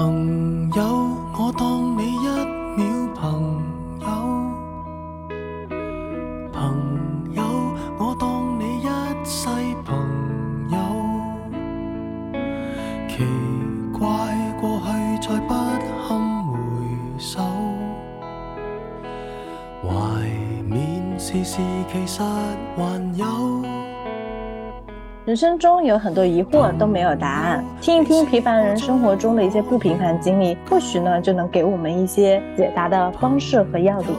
[0.00, 0.84] 朋友，
[1.36, 2.28] 我当你一
[2.76, 3.20] 秒朋
[4.00, 4.06] 友，
[6.52, 6.54] 朋
[7.32, 7.42] 友，
[7.98, 8.86] 我当你一
[9.24, 9.48] 世
[9.84, 9.98] 朋
[10.70, 10.78] 友。
[13.08, 13.26] 奇
[13.98, 14.06] 怪，
[14.60, 14.86] 过去
[15.28, 15.54] 再不
[16.06, 16.54] 堪回
[17.18, 17.40] 首，
[19.82, 19.90] 怀
[20.64, 21.60] 缅时时
[21.92, 23.26] 其实还有。
[25.24, 34.14] 人生中有很多疑惑都没有答案，听一听平凡人生活中的一些不平凡经历，或许呢就能给我们一些解答的方式和要领。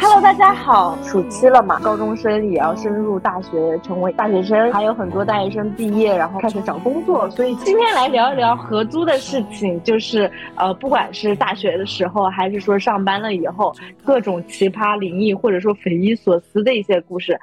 [0.00, 17.38] Hello，大家好，暑期了嘛，高中生也要升入大学，成为大学生，还有很多大学生毕业，然后开始找工作，所以今天来聊一聊合租的事情，就是呃，不管是大学的时候，还是说上班了以后，各种奇葩、灵异或者说匪夷所思的一些故事。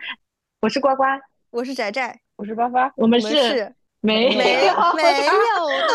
[0.63, 1.03] 我是呱呱，
[1.51, 5.93] 我是宅宅，我是发发，我们是我们是 没没有没有 的，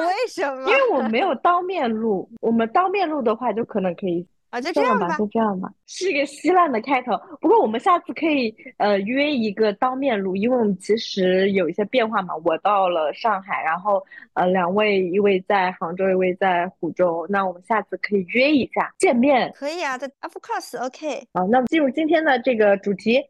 [0.00, 0.68] 为什么？
[0.68, 5.14] 因为我没有当面录，我们当面录的话，就可能可以啊，就这样吧。
[5.18, 7.12] 就这样吧，是一个稀烂的开头。
[7.40, 12.34] 不过我们下次可以呃约一个当面录，因为我们其实有一些变化嘛。
[12.44, 19.52] 我到了上海，然后呃两位一位在杭州，一位在湖州，那我们下次可以约一下见面。
[19.54, 21.26] 可以啊，在 Of course，OK。
[21.34, 23.20] 好，那么进入今天的这个主题，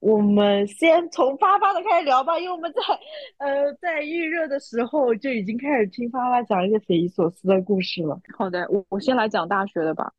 [0.00, 2.80] 我们先从发发的开始聊吧，因为我们在
[3.38, 8.18] 呃在预热的时候就已经开始听发发讲一些匪夷所思的故事了。
[8.36, 10.12] 好的，我我先来讲大学的吧。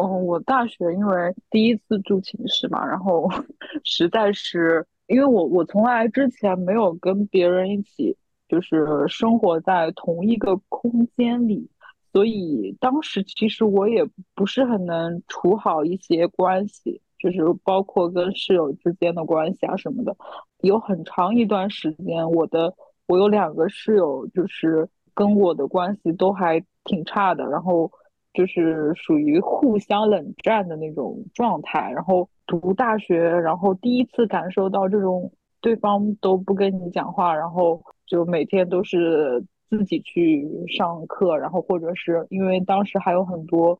[0.00, 3.28] 嗯，我大学因为第一次住寝室嘛，然后
[3.84, 8.16] 实在是因为我我从来之前没有跟别人一起
[8.48, 11.68] 就是生活在同一个空间里，
[12.12, 20.16] 所以当时其实我也不是很能处好一些关系，就是包括跟室友之间的关系啊什么的。
[20.62, 22.74] 有很长一段时间，我的
[23.06, 27.90] 我有两个室友，就是跟我的关系都还挺差的，然后
[28.32, 31.90] 就是属于互相冷战的那种状态。
[31.92, 43.78] 然后读大学，然后第一次感受到这种对方都不跟你讲话，然后就每天都是自己去上课，然后或者是因为当时还有很多。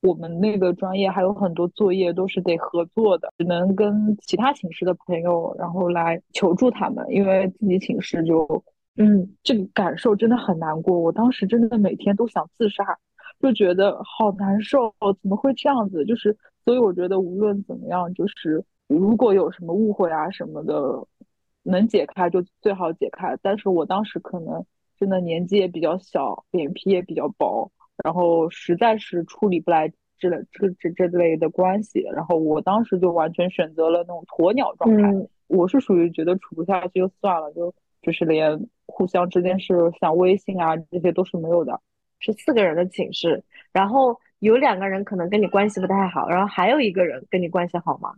[0.00, 8.62] 我们那个专业还有很多作业都是得合作的，只能跟其他寝室的朋友，然后来求助他们，因为自己寝室就，
[8.96, 10.96] 嗯，这个感受真的很难过。
[10.96, 12.84] 我当时真的每天都想自杀，
[13.40, 16.04] 就觉得好难受，怎么会这样子？
[16.04, 21.04] 就是，所以我觉得无论怎么样，就是如果有什么误会啊什么的，
[21.64, 23.36] 能解开就最好解开。
[23.42, 24.64] 但是我当时可能
[24.96, 27.72] 真的年纪也比较小，脸皮也比较薄。
[28.04, 35.10] 然后实在是处理不来这类这这这类的关系，然后我当时就完全选择了那种鸵鸟状态。
[35.12, 41.80] 嗯我是属于觉得处不下去就算了，就就是连互相之间是像微信啊这些都是没有的。
[42.18, 43.42] 是四个人的寝室，
[43.72, 48.12] 然后有两个人可能跟你关系不太好，然后还有一个人跟你关系好吗？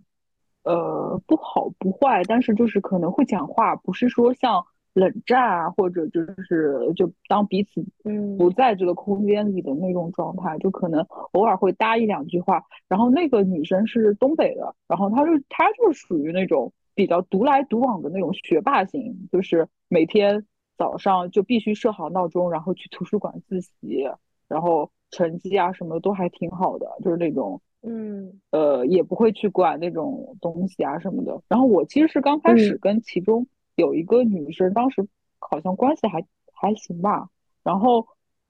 [0.65, 12.63] 呃，不好不坏，但是就是可能会讲话，不是说像冷战啊，或者就是就当彼此嗯不在这个空间里的那种状态，就可能偶尔会搭一两句话。
[12.89, 20.45] 然后那个女生是东北的，然后她就她就是属于那种比较独来独往的那种学霸型，就是每天
[20.77, 24.09] 早上就必须设好闹钟，然后去图书馆自习，
[24.49, 27.61] 然后成绩啊什么都还挺好的，就是那种。
[27.83, 31.41] 嗯呃，也不会去管那种东西啊什么的。
[31.49, 33.47] 然后我其实是刚开始跟其中
[33.81, 35.07] 有一个女生，当时
[35.39, 37.29] 好像关系还还行吧。
[37.63, 38.07] 然后，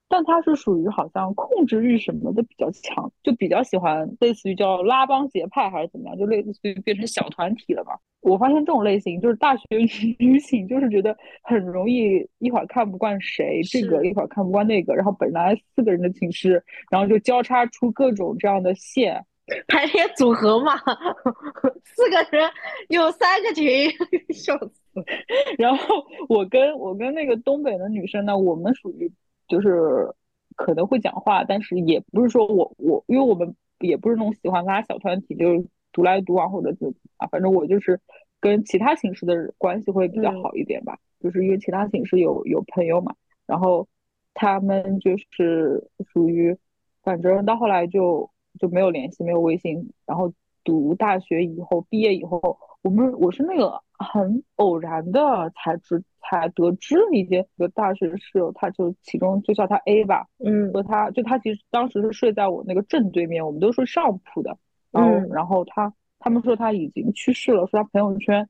[0.07, 7.97] 但她是属于好像控制欲什么的比较强，就比较喜欢类似于叫拉帮结派还是怎么样，就类似于变成小团体了吧。
[8.21, 9.63] 我发现这种类型就是大学
[10.19, 19.25] 女性，就是觉得很容易一会儿看不惯谁，这个一会儿看不惯那个，然后本来四个人的寝室，然后就交叉出各种这样的线。
[19.67, 20.75] 排列组合嘛，
[21.83, 22.49] 四个人
[22.89, 23.89] 有三个群，
[24.33, 24.81] 笑死。
[25.57, 29.11] 然后我跟我跟那个东北的女生呢，我们属于
[29.47, 30.13] 就是
[30.55, 37.99] 可能会讲话，但是也不是说我我，因为我们也不是那种喜欢拉小团体，就是独来独往或者怎么啊，反正我就是
[38.41, 43.15] 跟其他寝室的关系会比较好一点吧，就是因为其他寝室有有朋友嘛，
[43.45, 43.87] 然后
[44.33, 46.57] 他们就是属于，
[47.01, 48.29] 反正到后来就
[48.59, 50.31] 就没有联系，没有微信，然后
[50.63, 60.71] 读大学以后，毕业以后，我们我是那个很偶然的才知才得知一些一个大学室友，他就其中就叫他 A 吧，嗯。
[60.73, 64.57] 和他就他其实当时是睡在我那个正对面，我们都睡上铺的，
[64.91, 65.29] 然后、嗯。
[65.29, 68.47] 然后他他们说他已经去世了，说他朋友圈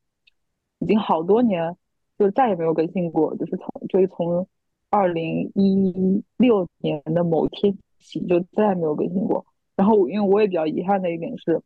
[0.80, 1.76] 已经好多年
[2.18, 4.48] 就再也没有更新过，就是从就是从
[4.90, 9.46] 二零一六年的某天起就再也没有更新过。
[9.82, 11.60] 然后因为我也比较遗憾的一点是，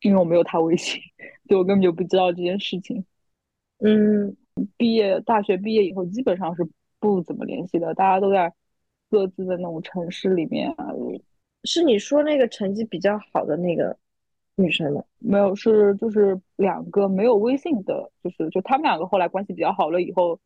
[0.00, 1.00] 因为我没有他微信，
[1.48, 3.04] 所以我根本就不知道这件事情。
[3.78, 4.36] 嗯，
[4.76, 6.64] 毕业大学毕业以后基本上是
[7.00, 8.54] 不怎么联系的，大家都在
[9.10, 10.86] 各自的那种城市里面啊，
[11.64, 13.96] 是你说那个成绩比较好的那个
[14.54, 15.02] 女生吗？
[15.18, 20.38] 没有是就是两个没有微信的，就是就他们两个后来关系比较好了以后，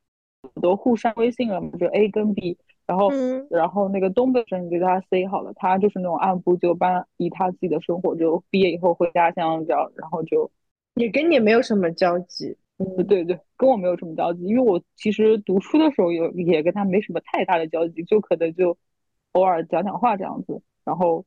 [0.63, 2.57] 都互删微信了嘛，就 A 跟 B，
[2.91, 10.51] 然后、嗯然后那个东北生就叫他 C 好了，他就是那种按部就班，以他自己的生活，就毕业以后回家乡这样，然后就
[10.95, 12.57] 也跟你没有什么交集。
[12.97, 18.77] 对对对，跟我没有什么交集，因为我其实读书的时候也也跟他没什么太大的交集，就可能就
[19.33, 20.61] 偶尔讲讲话这样子。
[20.85, 21.25] 然后，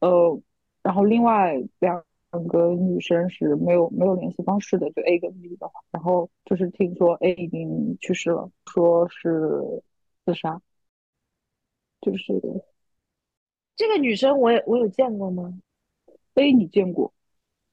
[0.00, 0.40] 呃，
[0.82, 2.02] 然后另外两
[2.48, 9.82] 个女生是没有没有联系方式的，就 A 跟 B 的话，然后就是听说 A 已经去世了，说是
[10.24, 10.60] 自杀，
[12.02, 12.40] 就是
[13.74, 15.58] 这个女生我也我有见过吗
[16.34, 17.12] ？A 你见过，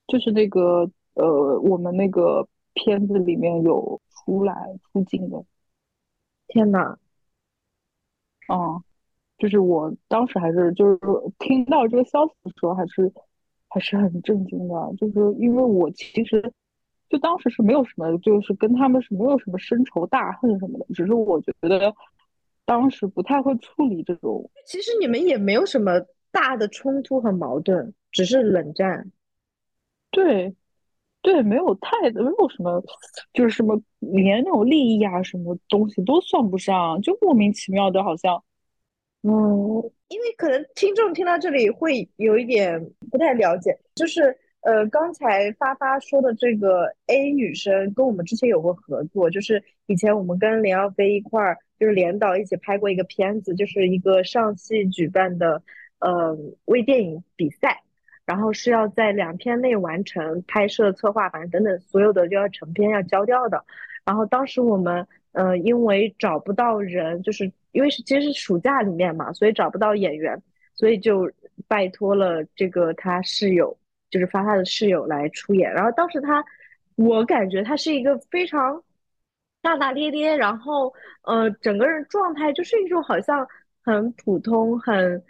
[0.07, 4.55] 就是那个呃，我们那个片子里面有出来
[4.93, 5.43] 出镜的。
[6.47, 6.97] 天呐，
[8.47, 8.81] 嗯，
[9.37, 10.99] 就是我当时还是就是
[11.37, 13.11] 听到这个消息的时候，还是
[13.67, 14.93] 还是很震惊的。
[14.97, 16.53] 就是因为我其实
[17.09, 21.93] 就当时是没有什么，就是跟他们是没有什么深仇大恨什么的，只是我觉得
[22.69, 24.47] 当时不太会处理这种。
[24.63, 25.99] 其实你们也没有什么
[26.31, 29.11] 大的冲突和矛盾，只是冷战。
[30.11, 30.53] 对，
[31.23, 32.79] 对，没有太没有什么，
[33.33, 38.43] 就是什么连那种利益啊什么东西都算不上，就莫名其妙的，好像
[39.23, 39.31] 嗯，
[40.09, 42.79] 因为可能听众听到这里会有一点
[43.09, 55.63] 不太了解，就是呃，刚才发发说的这个 A 女生跟我们之前有过合作，就是以前我们跟连耀飞一块儿，就是连导一起拍过一个片子，就是一个上戏举办的
[55.99, 57.81] 呃微电影比赛，
[58.25, 63.63] 然后是要在两天内完成拍摄、策划，反正等等所有的就要成片要交掉的。
[64.05, 70.41] 然后当时我们呃因为找不到人，就是因为是其实是暑假里面嘛，所以找不到演员，
[70.73, 71.31] 所以就
[71.67, 73.77] 拜托了这个他室友，
[74.09, 75.71] 就是发他的室友来出演。
[75.73, 76.43] 然后当时他，
[76.95, 78.83] 我感觉他是一个非常
[79.61, 83.47] 大大咧咧，然后呃整个人状态就是一种好像
[83.83, 85.23] 很普通、很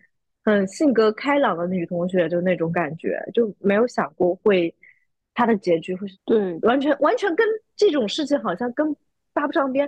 [0.44, 4.74] 很性格开朗的女同学，就那种感觉，就没有想过会
[5.34, 6.58] 他的结局会是对。
[6.62, 8.96] 完全完全跟这种事情好像跟
[9.34, 9.88] 搭不上边，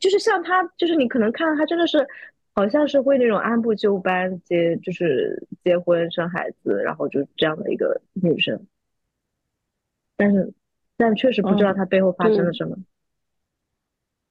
[0.00, 2.06] 就是像他，就是你可能看到她真的是
[2.56, 8.66] 好像是会那种按部就班结，就是结婚生孩子，然后就这样的一个女生，
[10.16, 10.54] 但是
[10.96, 12.74] 但确实不知道嗯她背后发生了什么。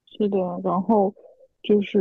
[0.08, 1.14] 是的，然后
[1.62, 2.00] 就是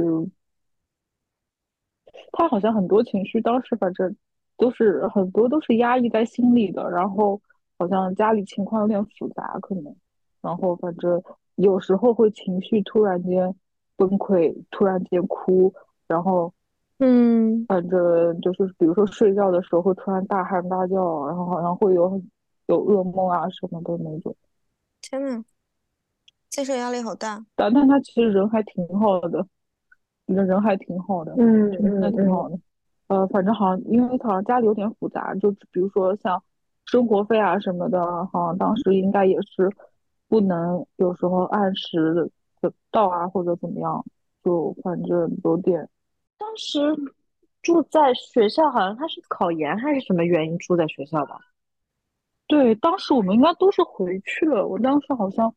[2.32, 4.16] 她好像很多情绪，当时反正
[4.56, 7.42] 都是很多都是压抑在心里的，然后
[7.78, 9.94] 好像家里情况有点复杂，可能，
[10.40, 11.22] 然后反正
[11.56, 13.54] 有时候会情绪突然间
[13.96, 15.74] 崩溃，突然间哭，
[16.06, 16.52] 然后
[16.98, 22.20] 嗯，反正就是比如说睡觉的时候会突然大喊大叫，然后好像会有
[22.66, 24.34] 有噩梦啊什么的那种。
[25.00, 25.44] 天呐，
[26.48, 27.44] 精神压力好大。
[27.56, 29.46] 但但他其实人还挺好的，
[30.26, 31.34] 人人还挺好的。
[31.36, 32.58] 嗯真的挺好的。
[33.08, 36.42] 呃，反正好像因为好像家里有点复杂，就比如说像
[36.86, 39.70] 生活费啊什么的，好像当时应该也是
[40.28, 42.30] 不能有时候按时的
[42.62, 44.02] 的到啊，或者怎么样，
[44.44, 45.88] 就反正有点
[46.36, 46.78] 当时
[47.62, 51.40] 住在学校，好像他是考研还是什么原因住在学校吧？
[52.46, 52.74] 对。
[52.74, 55.54] 当时我们应该都是回去了，我当时好像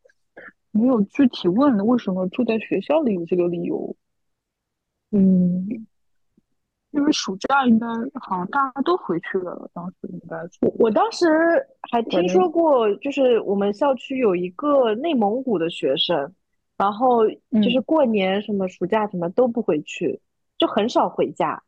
[0.72, 3.94] 没有具体问为什么住在学校里这个理由，
[5.12, 5.67] 嗯，
[6.91, 7.88] 因为暑假应该
[8.22, 10.60] 好像大家都回去了，当时应该是。
[10.62, 11.27] 我我当时
[11.91, 16.34] 还听说过，就是我们校区有一个内蒙古的学生，
[16.78, 20.20] 然后就是嗯过年什么暑假什么都不回去，
[20.58, 21.62] 就很少回家，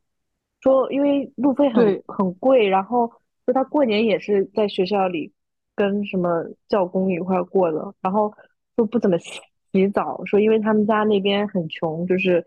[0.61, 3.11] 说因为路费很对很贵，然后
[3.45, 5.33] 说他过年也是在学校里
[5.75, 8.33] 跟什么教工一块过的，然后
[8.75, 9.39] 说不怎么洗
[9.71, 12.45] 洗澡，说因为他们家那边很穷，就是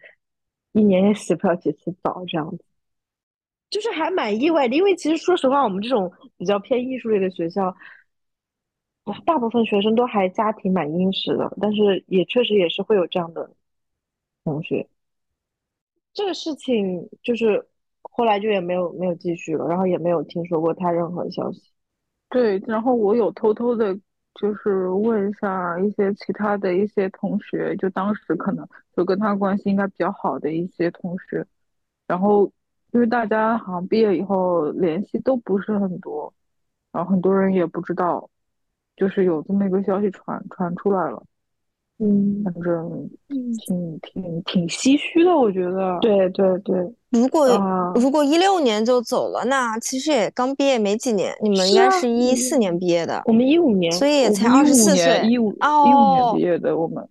[0.72, 2.64] 一年也洗不了几次澡这样子。
[3.70, 7.74] 就是还蛮意外的，因为其实说实话，我们这种比较偏艺术类的学校，
[9.26, 13.50] 大部分学生都还家庭蛮殷实的，但是也确实也是会有这样的
[14.44, 14.88] 同学。
[16.12, 17.66] 这个事情就是
[18.02, 21.72] 后来就也没有没有继续了，然后也没有听说过他任何消息。
[22.28, 23.94] 对，然后我有偷偷的
[24.40, 28.66] 就是问一下一些其他的一些同学，就当时可能
[28.96, 31.46] 就跟他关系应该比较好的一些同学，
[32.06, 32.50] 然后
[32.92, 36.32] 因为大家好像毕业以后联系都不是很多，
[36.92, 38.30] 然后很多人也不知道，
[38.96, 41.22] 就是有这么一个消息传传出来了，
[41.98, 45.98] 嗯，反正挺挺挺唏嘘的，我觉得。
[46.00, 46.76] 对对对，
[47.10, 57.08] 如果啊如果一六年就走了，那其实也刚毕业没几年，你们应该是一四年毕业的，我们一五年，所以也才我们15二十四岁年，一五一五年哦毕，业的，我们。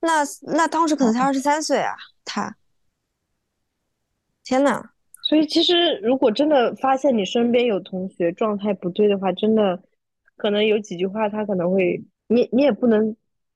[0.00, 1.94] 那那当时可能才二十三岁啊，
[2.24, 2.54] 他，
[4.44, 4.90] 天呐，
[5.22, 9.82] 所以其实如果真的发现你身边有同学状态不对的话，真的
[10.38, 13.14] 可能有几句话他可能会，你你也不能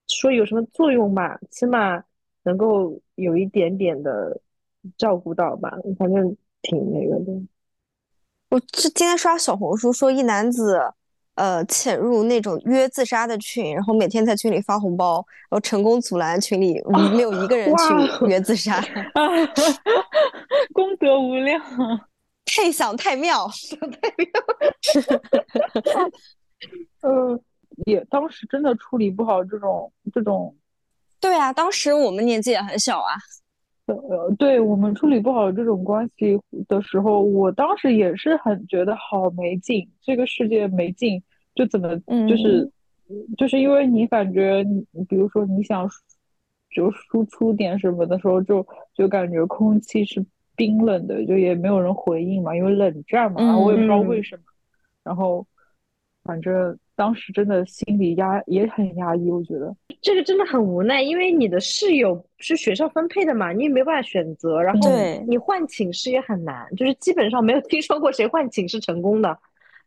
[0.09, 2.03] 说有什么作用吧，起码
[2.43, 4.41] 能够有一点点的
[4.99, 7.33] 照顾到吧，反正挺那个的。
[8.51, 10.79] 我是今天刷小红书说一男子，
[11.37, 16.83] 呃，潜入那种约自杀的群，然后每天在群里发红包，然后成功阻拦群里
[17.15, 18.83] 没有一个人去约自杀，
[20.75, 21.59] 功德无量。
[22.45, 23.49] 太想太妙。
[27.02, 27.40] 呃，
[27.87, 30.54] 也当时真的处理不好这种这种，
[31.21, 33.14] 对啊，当时我们年纪也很小啊，
[33.87, 36.38] 呃，对我们处理不好这种关系
[36.69, 41.23] 的时候，我当时也是很觉得好没劲，这个世界没劲，
[41.54, 41.97] 就怎么
[42.28, 42.71] 就是
[43.37, 45.88] 就是因为你感觉你，比如说你想
[46.75, 50.25] 就输出点什么的时候，就就感觉空气是
[50.57, 54.42] 冰冷的，就也没有人回应嘛，因为冷战嘛，然后我也不知道为什么，
[55.02, 55.47] 然后
[56.25, 59.75] 反正当时真的心里压也很压抑，我觉得。
[60.00, 64.91] 这个真的很无奈，因为你的室友是学校分配的嘛，你也没办法选择，然后
[65.26, 69.38] 你换寝室也很难，就是基本上没有 听说过谁换寝室成功的。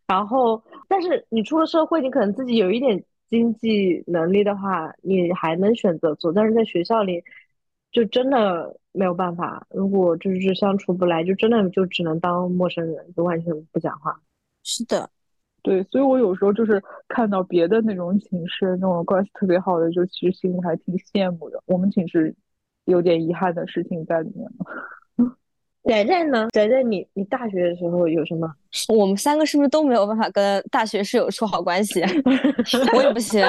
[0.08, 7.24] 然后，但是你出了社会，你可能自己有一点经济能力的话，你还能选择做，但是在学校里，
[7.92, 9.66] 就真的没有办法。
[9.72, 14.16] 如果就是相处不来，就真的就只能当陌生人，就完全不讲话。
[14.64, 15.10] 是的，
[15.66, 21.60] 对，所以我有时候就是看到别的那种寝室那种关系特别好的，就其实心里还挺羡慕的。
[21.66, 22.36] 我们寝室
[22.86, 25.26] 有点遗憾的事情在里面了。
[25.86, 26.48] 仔仔呢？
[26.52, 28.48] 仔仔，你你大学的时候有什么？
[28.90, 32.04] 我们三个是不是都没有办法跟大学室友处好关系？
[32.96, 33.44] 我也不行，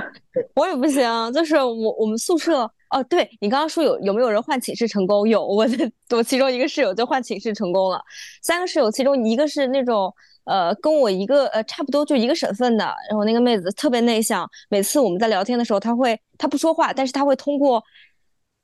[0.54, 1.02] 我也不行。
[1.32, 5.26] 就是我我们宿舍哦，对你刚刚说有有没有人换寝室成功？
[5.26, 8.02] 有，我的我其中一个室友就换寝室成功了。
[8.42, 10.12] 三个室友，其中一个是那种
[10.44, 17.82] 呃跟我一个呃差不多就一个省份的，然后那个妹子特别内向，每次我们在聊天的时候，她会她不说话，但是她会通过。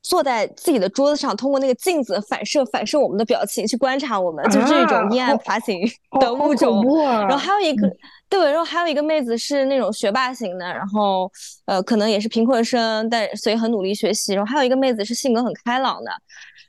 [0.00, 5.82] 坐在自己的桌子上，通过那个镜子反射反射我们的表情去观察我们，就是这种阴暗爬行
[6.20, 6.80] 的物种。
[7.04, 7.90] 啊、然后还有一个，
[8.28, 11.30] 对，然后还有一个妹子是那种学霸型的，然后
[11.66, 14.32] 呃，可能也是贫困生，但所以很努力学习。
[14.32, 16.10] 然后还有一个妹子是性格很开朗的。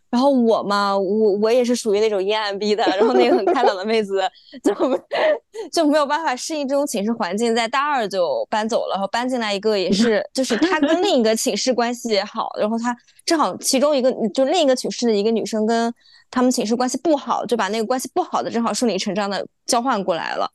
[0.09, 4.21] 然后我嘛，我我也是属于那种阴暗逼的，然后那个很开朗的妹子
[4.63, 4.73] 就
[5.71, 15.93] 就没有办法适应这种寝室环境，在大二就搬走了，然后搬进来一个也是，就是她跟另一个寝室关系也好，然后她正好其中一个就另一个寝室的一个女生跟
[16.31, 20.51] 他们寝室关系不好，就把那个关系不好的正好顺理成章的交换过来了。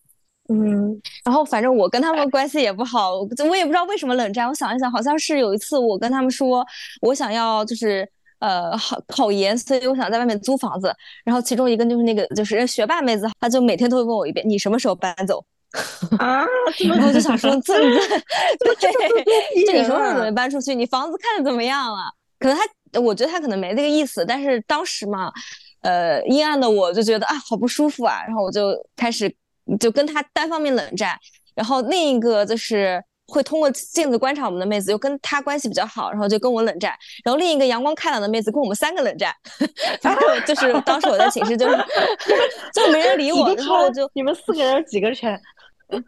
[0.48, 3.12] 嗯，然后反正我跟他们关系也不好，
[3.48, 4.48] 我也不知道为什么冷战。
[4.48, 6.66] 我想一想，好像是有一次我跟他们说
[7.02, 8.08] 我想要就是。
[8.40, 10.94] 呃，考考研，所以我想在外面租房子。
[11.24, 15.44] 然后其中一个就是那个就是学霸妹子，她就每天都会问我一遍：“你什么时候搬走？”
[16.18, 16.44] 啊，
[16.88, 20.74] 然后我就想说：“这这 对，这你什么时候准备搬出去？
[20.74, 25.32] 你房子看的怎么样了？”可能他，我觉得他可能没那个意思，但是当时嘛，
[25.82, 28.22] 呃，阴暗的我就觉得啊，好不舒服啊。
[28.26, 29.34] 然后我就开始
[29.80, 31.18] 就跟他单方面冷战。
[31.54, 33.02] 然后另一个就是。
[33.26, 36.92] 会通过镜子观察我们的妹子，就跟她关系比较好，然后就跟我冷战。
[37.24, 39.34] 然后另一个阳光开朗的妹子跟我们三个冷战，
[40.02, 41.76] 反正就是当时我在寝室就是
[42.74, 45.40] 就没人理我，然后我就你们四个人几个圈？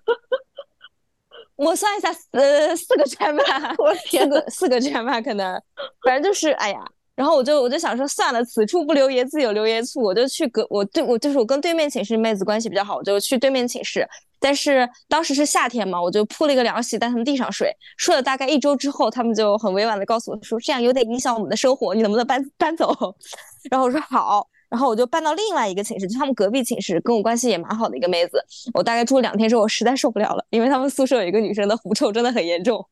[1.56, 5.58] 我算一下，呃，四个圈吧，我四个四个圈吧，可能
[6.04, 6.84] 反正就是哎呀。
[7.14, 14.06] 然后我就我就想说算了，此处不留爷自有留爷处，我就去隔我对我就是我跟对面寝室妹子关系比较好，我就去对面寝室。
[14.38, 17.74] 但是当时是夏天嘛，我就铺了一个凉席在他们地上睡。
[17.96, 22.94] 睡了大概一周之后，他们就很委婉的告诉我说，这样有点影响我们的生活，你能不能搬搬走？
[23.70, 24.46] 然后我说好。
[24.68, 28.42] 然后我就搬到另外一个寝室，就他们隔壁寝室，跟我关系也蛮好的一个妹子。
[28.74, 32.84] 我大概住了两天之后，我实在受不了了，因为他们宿舍有一个女生的狐臭真的很严重。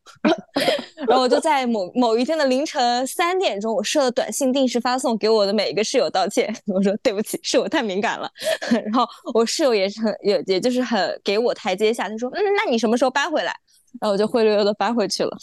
[1.09, 8.31] 然后我就在某某一天的凌晨三点钟，我设了短信定时发送给我的每一个室友道歉， 我说对不起，是我太敏感了。
[8.71, 13.55] 然后我室友也是很也也就是很给我台阶下，他说嗯，那你什么时候搬回来？
[14.01, 15.37] 然后我就灰溜溜的搬回去了。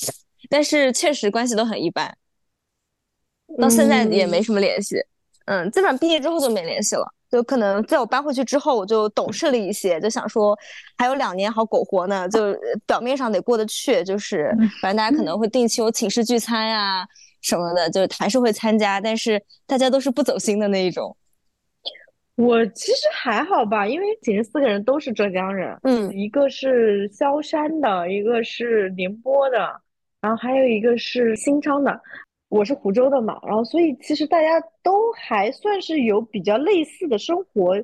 [0.50, 2.18] 但是确实关系都很一般，
[3.60, 4.98] 到现在也没什么联系。
[4.98, 5.06] 嗯，
[5.72, 7.06] 基本上毕业之后就没联系了。
[7.30, 10.58] 就可能在我搬回去之后，我就懂事了一些，就想说
[10.98, 12.54] 还有两年好苟活呢，就
[12.86, 14.04] 表面上得过得去。
[14.04, 17.08] 就是反正大家可能会定期有寝室聚餐呀
[17.42, 21.16] 什么的，就还是会参加，但是大家都是不走心的那一种。
[22.36, 29.58] 我其实还好吧，因为寝室四个人都是浙江人，嗯，一个是萧山的，一个是宁波的，
[30.20, 32.02] 然后还有一个是新昌的。
[32.52, 37.82] 我是湖州的嘛，然后所以其实大家都还算是有比较类似的生活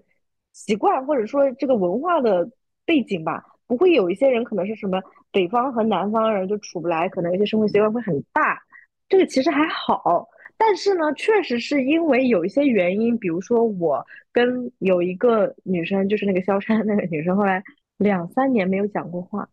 [0.52, 2.46] 习惯，或者说这个文化的
[2.86, 8.62] 背景吧，不会有一些人可能是什么北方和南方人就处不来，可能有些生活习惯会很大，
[9.08, 10.28] 这个其实还好。
[10.58, 17.64] 但是呢，确实是因为有一些原因，比如说我跟有一个女生，就是那个萧山那个女生，后来
[17.98, 19.48] 两三年没有讲过话，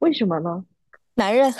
[0.00, 0.62] 为什么呢？
[1.14, 1.50] 男人，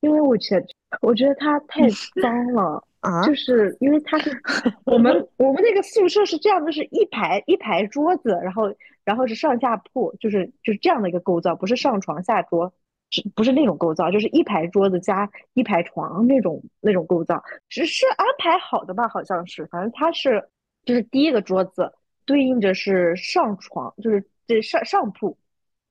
[0.00, 0.66] 因为我觉得。
[1.02, 1.88] 我觉得他 太
[2.20, 3.22] 脏了啊！
[3.24, 4.28] 就是因为他是
[4.84, 12.74] 我们我们那个宿舍是这样的，是一排一排桌子，然后然后是上下铺，就是就是这样的一个构造，不是上床下桌，
[13.10, 14.10] 是不是那种构造？
[14.10, 19.06] 就是一排桌子加一排床那种那种构造，只是安排好的吧？
[19.06, 20.44] 好像是，反正他是
[20.84, 21.92] 就是第一个桌子
[22.26, 25.38] 对应着是上床，就是这上上铺，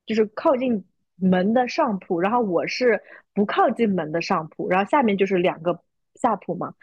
[0.05, 0.83] 就是靠近。
[1.21, 3.01] 门的上铺，然后我是
[3.33, 5.79] 不靠近门的上铺，然后下面就是两个
[6.15, 6.73] 下铺嘛。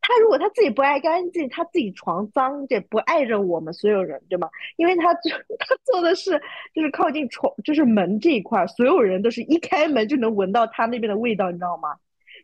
[0.00, 4.48] 他如果他自己不爱干净，他自己床脏，这不碍着我们所有人，对吗？
[4.76, 6.40] 因为他就 他做的是
[6.72, 11.96] 就是靠近床，就是门这一块，所有人都是一开门就能闻到他那边的味道，你知道吗？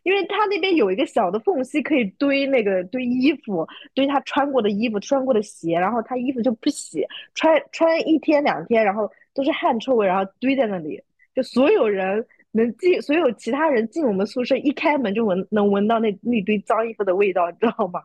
[0.03, 11.01] 因为他那边有一个小的缝隙可以堆那个堆衣服，堆他穿过的衣服、穿过的鞋，然后他衣服就不洗，穿穿一天两天，然后都是汗臭味，然后堆在那里。
[11.33, 18.01] 就所有人能进，所有其他人进我们宿舍，一开门就闻能闻到那那堆脏衣服的味道，你知道吗？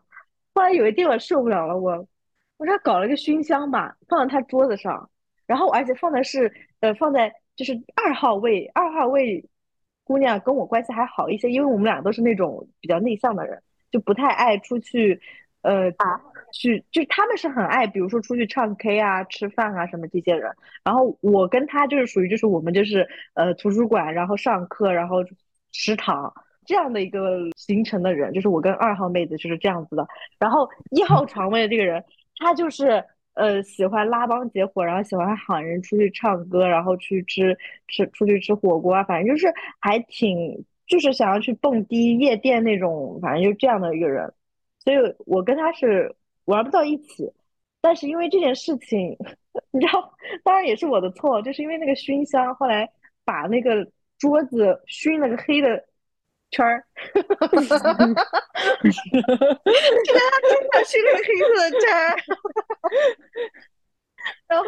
[0.53, 2.07] 后来有一天我受不了了，我
[2.57, 5.09] 我说搞了个熏香吧，放在他桌子上，
[5.45, 9.43] 然后而且放的是呃放在就是二号位，二号位
[10.03, 13.61] 姑娘跟我关系还好一些，因为我们俩都是那种比较内向的人，
[13.91, 15.21] 就不太爱出去。
[15.61, 15.91] 呃，
[16.51, 20.51] 去就他们是很爱，比如说出去唱 K 啊、吃饭啊什么这些人。
[20.83, 25.17] 然后我跟他就是属于就是我们就是呃图书馆，然后上课，然后
[25.71, 26.33] 食堂
[26.65, 30.07] 这样的一个形成的人，就是我跟二号妹子就是这样子的。
[30.39, 32.03] 然后一号 床位的这个人，
[32.37, 37.57] 他就是呃喜欢拉帮结伙，然后喜欢喊人出去唱歌，然后去吃
[37.87, 44.33] 吃出去吃火锅啊，反正就是还挺就是想要去蹦迪夜店那种，反正就这样的一个人。
[44.79, 46.15] 所以我跟他是
[46.49, 47.31] 玩不到一起，
[47.79, 49.15] 但是因为这件事情，
[49.71, 50.11] 你知道，
[50.43, 52.89] 当然也是我的错，就是因为那个熏香，后来
[53.23, 55.85] 把那个桌子熏了个黑的
[56.49, 56.83] 圈儿，
[57.13, 58.33] 哈哈哈哈哈哈，哈哈
[59.21, 59.61] 哈哈哈，
[60.49, 62.17] 真的熏了个黑色的圈儿，
[64.47, 64.65] 然后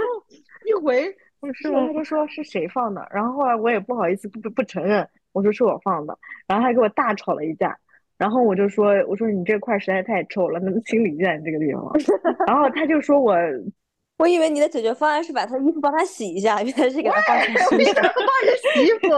[0.66, 6.16] 一回不是他就说是谁放的，然后后来我也不好意思不不不承认，我说是我放的，
[6.48, 7.76] 然后他给我大吵了一架。
[8.22, 11.92] 然后我就说，我说你这块实在太臭了，能清理一下你这个地方。
[12.46, 13.36] 然后他就说我，
[14.20, 19.10] 我以为你的解决方案是把他衣服帮他洗一下，原来是给他放帮人洗衣服？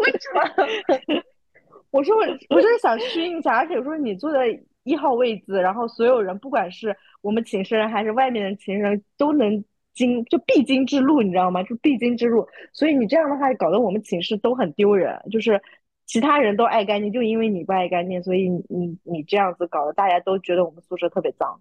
[0.00, 1.22] 为什么？
[1.90, 4.46] 我说我我就是想熏一下，而且我说你坐在
[4.82, 11.62] 一号位置，然后所有人不管是我们寝室人还是外面的寝室人都能经就必经之路，你知道吗？
[11.62, 12.46] 就必经之路。
[12.74, 15.58] 所以你这样的话搞得我们寝室都很丢人，就是。
[16.06, 21.58] 其他人都爱干净，就因为你不爱干净，所以你你你这样子搞得大家都觉得我们宿舍特别脏，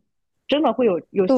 [0.47, 1.37] 真的会有有相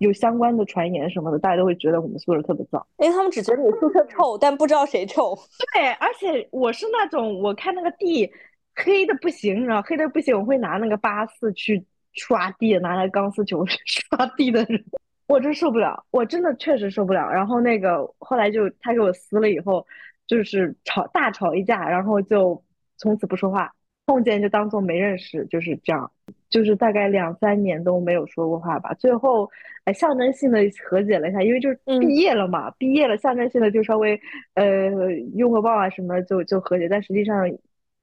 [0.00, 5.34] 有相关的传言什么的，大家都会觉得我们宿舍特别脏，因为他们只觉得你宿舍臭，但不知道谁臭。
[5.72, 8.30] 对，而且我是那种我看那个地
[8.76, 14.84] 黑的不行，你知道黑的不行，我会拿那个八四去刷地，拿那个钢丝球 刷地的人，
[15.26, 17.30] 我真受不了，我真的确实受不了。
[17.30, 19.86] 然后那个后来就他给我撕了以后。
[20.26, 22.62] 就是吵大吵一架，然后就
[22.96, 23.72] 从此不说话，
[24.06, 26.10] 碰见就当做没认识，就是这样，
[26.48, 28.94] 就是大概两三年都没有说过话吧。
[28.94, 29.50] 最后，
[29.84, 34.18] 哎，象征性的和解了一下，因为就是毕业了嘛，毕业了，象征性的就稍微
[34.54, 34.90] 呃
[35.34, 37.50] 拥个抱啊什么就就和解，但实际上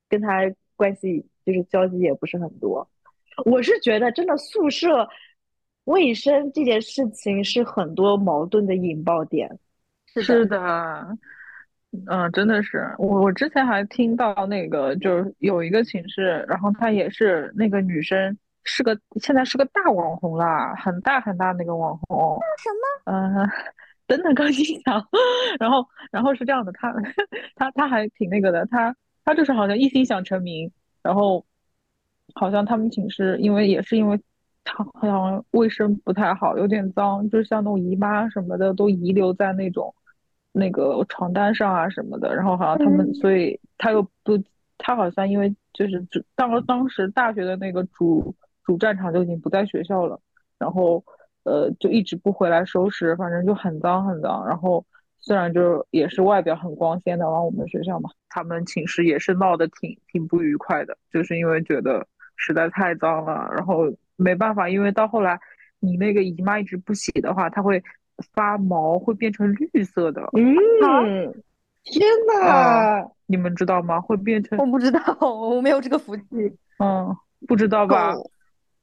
[0.07, 0.41] 跟他
[0.75, 2.87] 关系就是交集也不是很多。
[3.45, 5.07] 我是觉得真的宿舍
[5.85, 9.57] 卫生这件事情是很多矛盾的引爆点。
[10.07, 11.17] 是的。
[12.07, 13.21] 嗯，真的是我。
[13.21, 22.39] 我之前还听到那个，就是有一个寝室，然后她也是那个女生，是个现在是个大网红啦，很大很大那个网红。
[22.57, 22.69] 什
[23.11, 23.11] 么？
[23.11, 23.49] 嗯，
[24.05, 25.03] 等等钢琴响，
[25.59, 26.93] 然后然后是这样的，她
[27.55, 30.71] 她她还挺那个的，她她就是好像一心想成名，
[31.01, 31.43] 然后
[32.35, 34.19] 好像他们寝室因为也是因为
[34.63, 39.91] 他好像卫生不太好，有点脏，就是像那种姨妈什么的都遗留在那种
[40.51, 44.41] 那个床单上啊什么的，然后好像他们所以他又不
[44.77, 50.19] 他好像因为就是当当时大学的那个主主战场就已经不在学校了，
[50.57, 51.03] 然后。
[51.43, 54.45] 呃，就一直不回来收拾，反正就很脏很脏。
[54.45, 54.85] 然后
[55.17, 63.85] 虽然就也是外表很光鲜的往我们学校嘛，他们寝室也是闹得挺挺不愉快的，就是因为觉得实在太脏了，然后
[64.17, 65.39] 没办法，因为到后来
[65.79, 67.81] 你那个姨妈一直不洗的话，她会
[68.33, 70.21] 发毛，会变成绿色的。
[70.33, 71.33] 嗯，
[71.83, 73.99] 天呐，你们知道吗？
[74.01, 74.57] 会变成？
[74.59, 76.23] 我不知道， 我没有这个福气。
[76.79, 77.15] 嗯，
[77.47, 78.13] 不知道吧？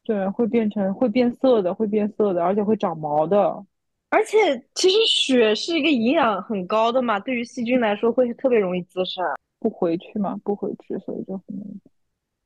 [0.04, 3.64] 对，会变成会变色的，会变色的，而且会长毛的。
[4.08, 9.24] 而且其实血是一个营养很高的嘛，对于细菌来说会特别容易滋生。
[9.58, 11.44] 不回去嘛，不回去，所以就很。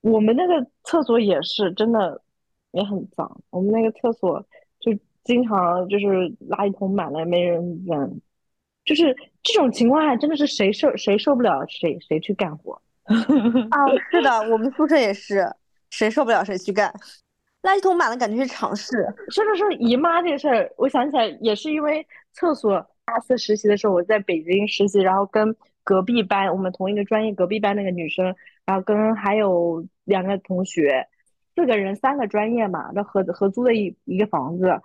[0.00, 2.22] 我们那个厕所也是真的
[2.70, 4.46] 也很脏，我们那个厕所就
[5.24, 6.06] 经常就是
[6.48, 8.20] 垃圾桶满了没人扔，
[8.84, 12.80] 就是这种情况下真的是谁受谁受不了谁谁去干活。
[13.04, 13.14] 啊，
[14.10, 15.44] 是的，我们宿舍也是，
[15.90, 16.92] 谁受不了谁去干。
[17.62, 19.06] 垃圾桶满了，感觉是常事。
[19.28, 22.86] 说着说姨妈这个事儿，我想起来也是因为厕所。
[23.04, 28.24] 大四实习的时候，我在北京实习，然后跟隔壁班我们同一个专业隔壁班那个女生，
[28.64, 31.08] 然后跟还有两个同学，
[31.56, 34.80] 四个人三个专业嘛，那合合租的一一个房子。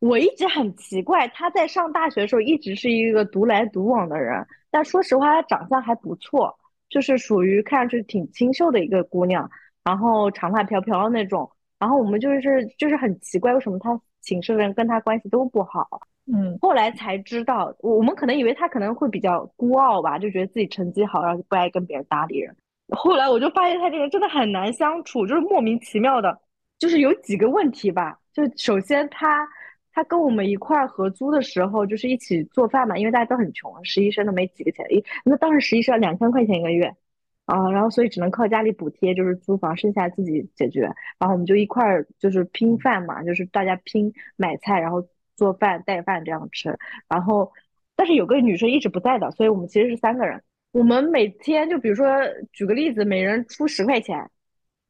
[0.00, 6.58] 我一直很奇怪，她在上大学的时候一直是一个独来独往的人，但说实话，她长相还不错，
[6.88, 9.48] 就是属于看上去挺清秀的一个姑娘，
[9.84, 11.50] 然后长发飘飘那种。
[11.78, 15.88] 然后我们就是就是很奇怪，为什么他寝室的人跟他关系都不好？
[16.26, 22.54] 嗯，后来才知道，我们可能以为他可能会比较孤傲吧，就觉得自己成绩好，然后不爱跟别人搭理人。
[22.96, 26.38] 后来我就发现他这个人真的很难相处，就是莫名其妙的，
[26.78, 28.18] 就是有几个问题吧。
[28.32, 29.48] 就首先他
[29.92, 36.94] 他跟我们一块儿合租的时候，就是一起做饭嘛，因为大家都很穷，实习生都没几个钱，一那当时实习生两千块钱一个月。
[37.46, 40.82] 啊，然后所以只能靠家里补贴，就是租房，剩下自己解决。
[41.18, 46.78] 然后我们就一块儿就是拼饭嘛，就是大家拼买菜，然后做饭带饭这样吃。
[47.08, 47.50] 然后，
[47.96, 50.40] 但是有个女生一直不在的，所以我们其实是三个人。
[50.70, 52.06] 我们每天就比如说
[52.52, 54.30] 举个例子，每人出十块钱，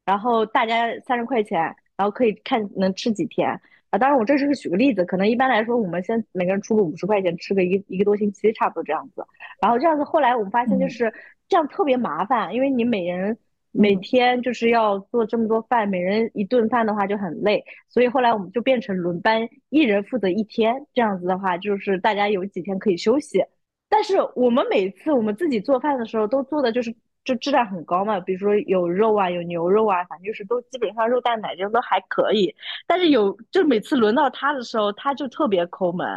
[0.05, 1.59] 然后大家三十块钱，
[1.97, 3.59] 然后可以看能吃几天
[3.91, 3.99] 啊。
[3.99, 9.23] 当然我这是举个例子，可能一般来说我们先每个人出个五十块钱，吃个一一个多星期，差不多这样子。
[9.61, 11.13] 然后这样子后来我们发现就是。
[11.51, 13.37] 这样特别麻烦，因为你每人
[13.73, 20.87] 每天就是要做这么多饭，每人一顿饭的话就很累，所以后来我们就变成轮班，一人负责一天。
[20.93, 23.43] 这样子的话，就是大家有几天可以休息。
[23.89, 32.53] 但是我们每次我们自己做饭的时候，都做的就是就质量很高嘛，比如说有肉啊，有牛肉啊，反正就是都基本上肉蛋奶这种都还可以。
[32.87, 36.07] 但是有就每次轮到他的时候，他就特别抠门。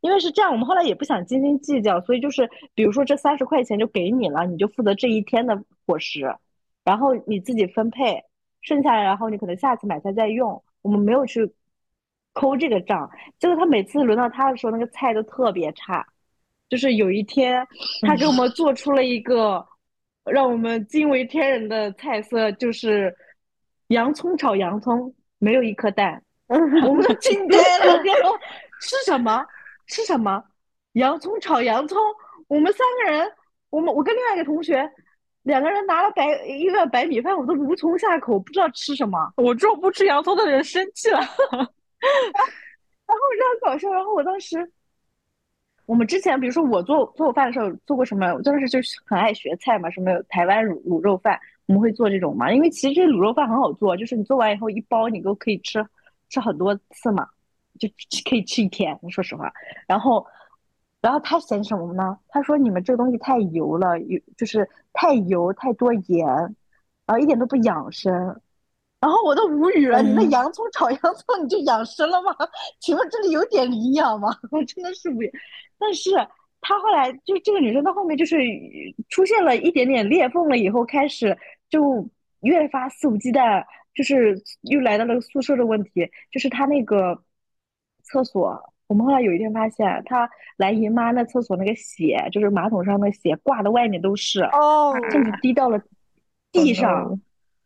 [0.00, 6.34] 因为是这样，我们后来也不想斤斤计较，所以就是比如说这三十块钱就给你了，你就负责这一天的伙食，
[6.84, 8.22] 然后你自己分配，
[8.62, 10.62] 剩下来然后你可能下次买菜再用。
[10.80, 11.52] 我们没有去
[12.32, 16.06] 抠这个账，结果他每次轮到他的时候，那个菜都特别差。
[16.70, 17.66] 就是有一天，
[18.06, 19.62] 他给我们做出了一个
[20.24, 23.14] 让我们惊为天人的菜色，就是
[23.88, 28.02] 洋葱炒洋葱，没有一颗蛋， 我们都惊呆了，
[28.80, 29.44] 是什么？
[29.86, 30.42] 吃什么？
[30.92, 31.98] 洋葱炒洋葱。
[32.48, 33.32] 我们三个人，
[33.70, 34.90] 我们我跟另外一个同学，
[35.42, 39.32] 两个人拿了白一个白米饭，我都无从下口，不知道吃什么。
[39.36, 41.18] 我这种不吃洋葱的人生气了。
[41.50, 43.92] 然后非常搞笑。
[43.92, 44.58] 然后我当时，
[45.90, 48.32] 我们之前比如说我做做饭的时候做过什么？
[48.32, 52.52] 我当时就是很爱学菜嘛，什么台湾卤卤肉饭，我们会做这种嘛。
[52.52, 55.84] 因为其实这卤肉饭很好做，就是你做完以后一包，你都可以吃
[56.28, 57.26] 吃很多次嘛。
[57.80, 57.88] 就
[58.28, 59.52] 可以吃一天，说实话。
[59.88, 60.24] 然后，
[61.00, 62.16] 然后他嫌什么呢？
[62.28, 66.24] 他说：“你们这个东西太油了，油就是太油，太多盐，
[67.04, 68.40] 然后一点都不养生。”
[69.00, 70.02] 然后我都无语了。
[70.02, 72.34] 你那洋葱炒洋葱，你就养生了吗？
[72.80, 74.28] 请问这里有点营养吗？
[74.52, 75.32] 我真的是无语。
[75.78, 76.10] 但是
[76.60, 78.36] 她后来就这个女生到后面就是
[79.08, 81.36] 出现了一点点裂缝了，以后开始
[81.68, 82.08] 就
[82.40, 87.22] 越发肆无忌惮，就是又来到了宿舍的问题，就是她那个。
[88.02, 88.58] 厕所，
[88.88, 95.80] 我们后来有一天发现，她来姨妈那厕所那个血，就是马桶上的血挂的外面都是，哦，甚至滴到了
[96.50, 97.20] 地上。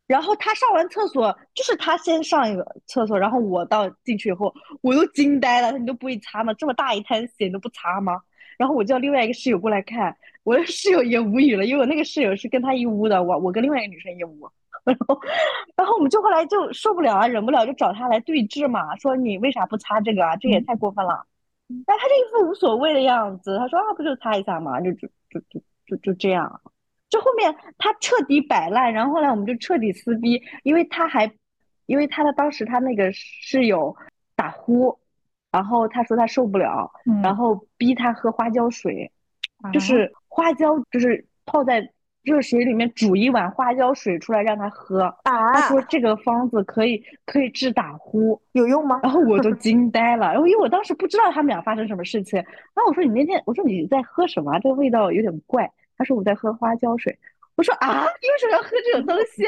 [0.06, 6.52] 然后他上完厕所，就是他先上一个厕所，然后我到进去以后，我都惊呆了，你都不会擦吗？
[6.54, 8.20] 这么大一滩血你都不擦吗？
[8.58, 14.48] 然后我叫另外一个室友过来看，我的室友也无语了，因为我那个室友是跟他一屋的，我我跟另外一个女生一屋，
[14.84, 15.20] 然后
[15.74, 20.36] 然后我们就后来就受不了啊，忍不了就找他来对峙嘛，说你为啥不擦这个啊？
[20.36, 21.26] 这也太过分了。
[21.86, 26.60] 但他这一副无所谓的样子，他说啊，不就擦一下嘛，就就就就就就这样。
[27.14, 31.30] 就后面他彻底摆烂，然后后来我们就彻底撕逼，因为他还，
[31.86, 33.94] 因为他的当时他那个室友
[34.34, 34.98] 打呼，
[35.52, 36.90] 然后他说他受不了，
[37.22, 39.12] 然后逼他喝花椒水，
[39.72, 41.88] 就是花椒就是泡在
[42.24, 48.98] 热水里面煮一碗花椒水出来让他喝，他说这个方子可以可以治打呼，有用吗？
[49.04, 54.58] 然后我都惊呆了，然后因为我当时不知道他们俩发生什么事情，然后我说你那天我说你在喝什么？
[54.58, 55.70] 这个味道有点怪。
[55.96, 57.16] 他说我在喝花椒水，
[57.56, 59.44] 我说啊，你为什么要喝这种东西？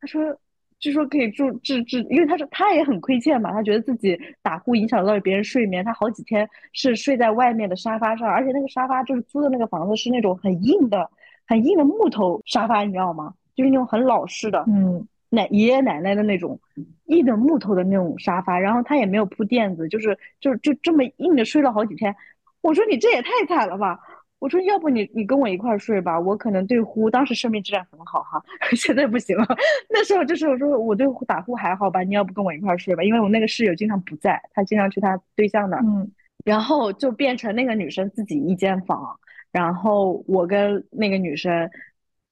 [0.00, 0.36] 他说，
[0.78, 11.10] 据说可以助治治，因为他说他也很亏欠嘛，他觉得自己打呼影响到了别人睡眠，他好几天是睡在外面的沙发上，而且那个沙发就是租的那个房子是那种很硬的、
[11.46, 13.34] 很硬的木头沙发，你知道吗？
[13.56, 16.60] 就是那种很老式的，嗯，奶爷爷奶奶的那种
[17.06, 22.14] 硬的木头的那种沙发，然后他也没有铺垫子，就是就就这么硬的睡了好几天。
[22.60, 23.98] 我说你这也太惨了吧！
[24.38, 28.40] 我说，要不你你跟我一块睡吧，我可能对呼当时生命质量很好哈，
[28.76, 29.44] 现在不行了。
[29.90, 36.08] 那时候就是我说我对呼打呼还好吧，你要不跟我一块睡吧，因为我那个室友经常不在，他经常去他对象那儿，嗯，
[36.44, 39.18] 然后就变成那个女生自己一间房，
[39.50, 41.68] 然后我跟那个女生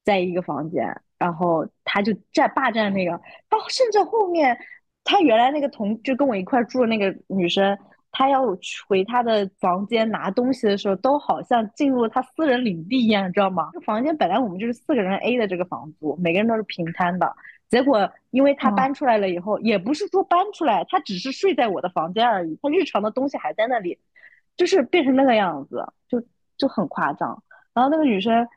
[0.05, 3.21] 在一个房间，然后他就占霸占那个，然
[3.61, 4.57] 后甚至后面
[5.03, 7.77] 他原来那个同就跟我一块住的那个女生。
[8.19, 8.41] 他要
[8.89, 13.69] 回他的房间拿东西的时候，都好像进入了他私人领地一样，你知道吗？
[13.75, 17.31] 这房间本来我们就是四个人 A 的这个房租，每个人都是平摊的。
[17.69, 23.99] 结果因为他搬出来了以后，也不是说搬出来，他只是睡在我的房间而已，他日常的东西还在那里，
[24.57, 26.19] 就是变成那个样子，就
[26.57, 27.43] 就很夸张。
[27.75, 28.49] 然后那个女生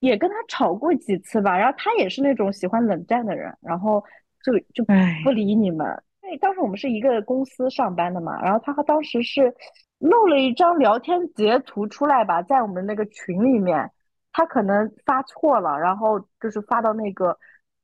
[0.00, 4.04] 也跟他吵过几次吧，然后他也是那种喜欢冷战的人，然后
[4.44, 4.84] 就就
[5.24, 5.86] 不理你们。
[6.26, 9.54] 因为当时我们是一个公司上班的嘛，然后他和当时是
[9.98, 13.88] 漏了一张聊天截图出来吧，在我们那个群里面，
[14.32, 17.28] 他可能发错了，然后就是发到那个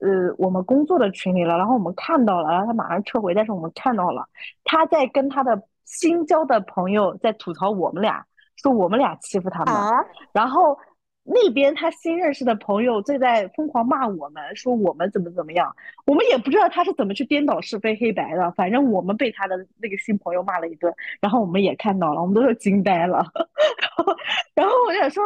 [0.01, 4.29] 呃我们工作的群里了，然后我们看到了，然后他马上撤回，但是我们看到了
[4.65, 8.27] 他在跟他的新交的朋友在吐槽我们俩，
[8.57, 9.75] 说我们俩欺负他们，
[10.33, 10.77] 然后。
[11.25, 18.51] 那边他新认识的朋友正在疯狂骂我们，说我们怎么怎么样，我们也不知道他是怎么去颠倒是非黑白的。
[18.53, 23.25] 反正我们被他的那个新朋友骂了一顿，然后我们也看到了，我们都是惊呆了。
[24.55, 25.23] 然后我想说，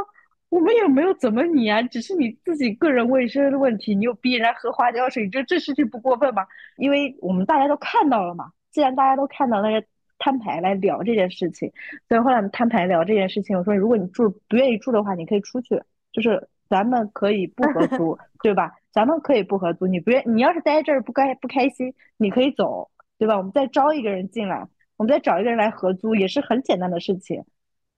[0.50, 6.46] 我们也没有怎么你啊，只是你自己个人卫生的问题，你又逼人家喝花椒水，你觉得这事情不过分吗？
[6.76, 9.86] 因为我们大家都看到了嘛，既然大家都看到那个。
[10.18, 11.70] 摊牌来聊这件事情，
[12.08, 13.56] 所以后来我们摊牌聊这件事情。
[13.56, 15.80] 我说，如果你住不愿意住的话，你可以出去，
[16.12, 18.72] 就是咱们可以不合租， 对吧？
[18.92, 19.86] 咱们可以不合租。
[19.86, 23.36] 你不愿，你要是待这儿不开不开心，你可以走，对吧？
[23.36, 27.44] 我们再招一个人进来，我们再找一个人来合租，也是很简单的事情。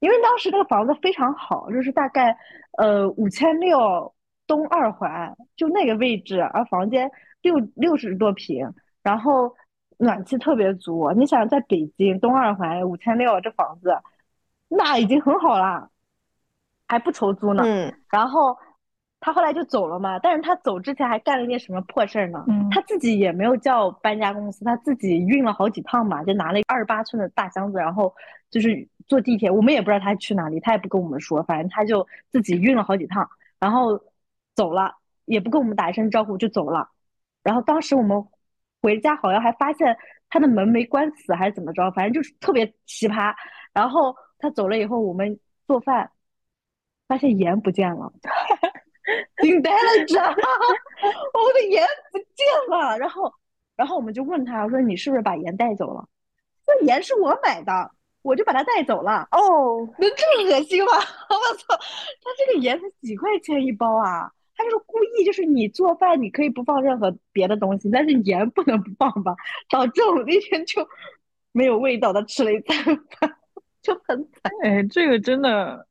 [0.01, 2.37] 因为当时那个房子非常好，就是大概
[2.79, 4.13] 呃五千六
[4.47, 7.11] 东二环，就那个位置，而房间
[7.43, 9.55] 六六十多平，然后。
[9.99, 13.97] 暖气特别足，你想在北京东二环五千六这房子，
[14.69, 15.91] 那已经很好了，
[16.87, 17.65] 还不愁租呢。
[17.67, 17.93] 嗯。
[18.09, 18.57] 然后
[19.19, 22.45] 他后来就走了嘛，但是他走之前还干了一件什么破事儿呢？
[22.47, 22.71] 嗯。
[22.71, 28.15] 他自己也没有叫搬家公司，他自己运了好几趟嘛，就拿了一个二十八寸的大箱子，然后
[28.51, 34.01] 就是坐地铁，我们也不知道他去哪里，他也不跟我们说，反正他就自己运了好几趟，然后
[34.55, 36.89] 走了，也不跟我们打一声招呼就走了。
[37.43, 38.25] 然后当时我们。
[38.81, 39.97] 回家好像还发现
[40.31, 41.91] 他的门没关死，还是怎么着？
[41.93, 43.35] 反正就是特别奇葩。
[43.73, 46.11] 然后他走了以后，我们做饭
[47.07, 48.13] 发现盐不见了，
[49.43, 50.37] 惊呆了，你知道吗？
[51.35, 52.99] 我的盐不见了。
[52.99, 53.33] 然后，
[53.77, 56.09] 然后我们就问他，我说你是不是把盐带走了？
[56.67, 57.91] 这盐是我买的，
[58.23, 59.27] 我就把它带走了。
[59.33, 60.93] 哦，能这么恶心吗？
[61.31, 64.31] 我操，他这个盐才几块钱一包啊！
[64.59, 69.37] 他就是故意，就是你做饭你可以不放任何别的东西，但是盐不能不放吧？
[69.71, 70.85] 导致我那天就
[71.53, 73.37] 没有味道的吃了一餐饭，
[73.81, 74.53] 就很惨。
[74.65, 75.87] 哎，这个真的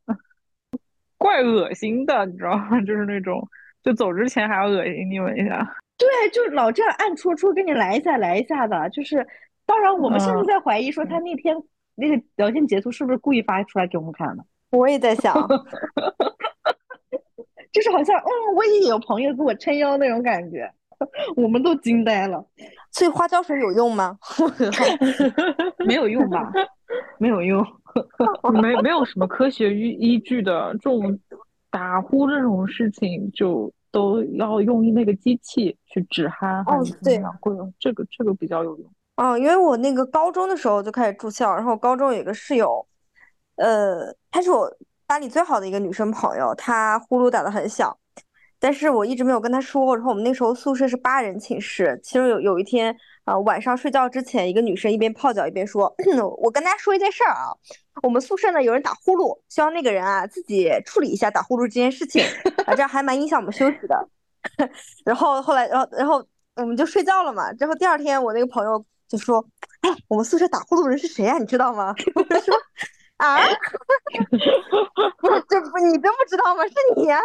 [1.18, 2.80] 怪恶心的，你知道吗？
[2.84, 3.48] 就是那种，
[3.82, 5.66] 就走之前还要恶心你们一下。
[5.98, 9.26] 对，就老这样暗戳戳跟你来一下来一下的，就是
[9.66, 11.56] 当然我们甚至在怀疑说他那天
[11.96, 14.44] 那个聊天截图是不是故意发出来给我们看的。
[14.72, 15.34] 我也在想。
[17.72, 20.72] 就是好像，嗯，我也有朋友给我撑腰那种感觉。
[21.38, 22.44] 我们都惊呆了。
[22.92, 24.18] 所以花椒水有用吗？
[25.86, 26.52] 没有用吧？
[27.20, 27.64] 没有用，
[28.62, 31.20] 没没有什么科学依依据的这种
[31.70, 37.22] 打呼这种事情，就都要用那个机器去止鼾哦对
[37.80, 38.90] 这个这个比较有用。
[39.18, 42.84] 哦，因为我那个高中的时候就开始住校，然后高中有一个室友，
[43.58, 44.68] 呃，他是我
[45.08, 47.98] 班里最好的一个女生朋友，她呼噜打得很响，
[48.60, 49.96] 但是我一直没有跟她说。
[49.96, 52.94] 然后我们那时候宿舍是八人寝室，其中有有一天，
[53.24, 55.96] 呃，晚上睡觉之前，一个女生一边泡脚一边说
[56.44, 57.56] ：“我跟大家说一件事儿啊，
[58.04, 62.22] 我们宿舍呢有人打呼噜，希望那个人啊自己处理一下打呼噜这件事情
[62.66, 64.10] 啊， 这样还蛮影响我们休息的。
[65.06, 66.22] ”然后后来，然后然后
[66.58, 67.54] 我们就睡觉了嘛。
[67.54, 69.46] 之后第二天，我那个朋友就说
[69.82, 72.54] ：“哎，我们宿舍打呼噜的人是谁呀、你知道吗？” 我就说
[73.18, 73.38] ：“啊，
[75.50, 76.64] 这不你真不知道吗？
[76.68, 77.20] 是你啊！”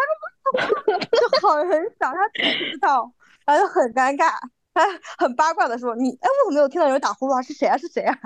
[1.12, 3.12] 就好很小，他自己不知道，
[3.46, 4.32] 然后就很尴尬，
[4.74, 4.82] 他
[5.18, 7.42] 很八卦的说：“你哎，我怎么没有听到有人打呼噜啊？
[7.42, 7.76] 是谁啊？
[7.76, 8.18] 是谁啊？”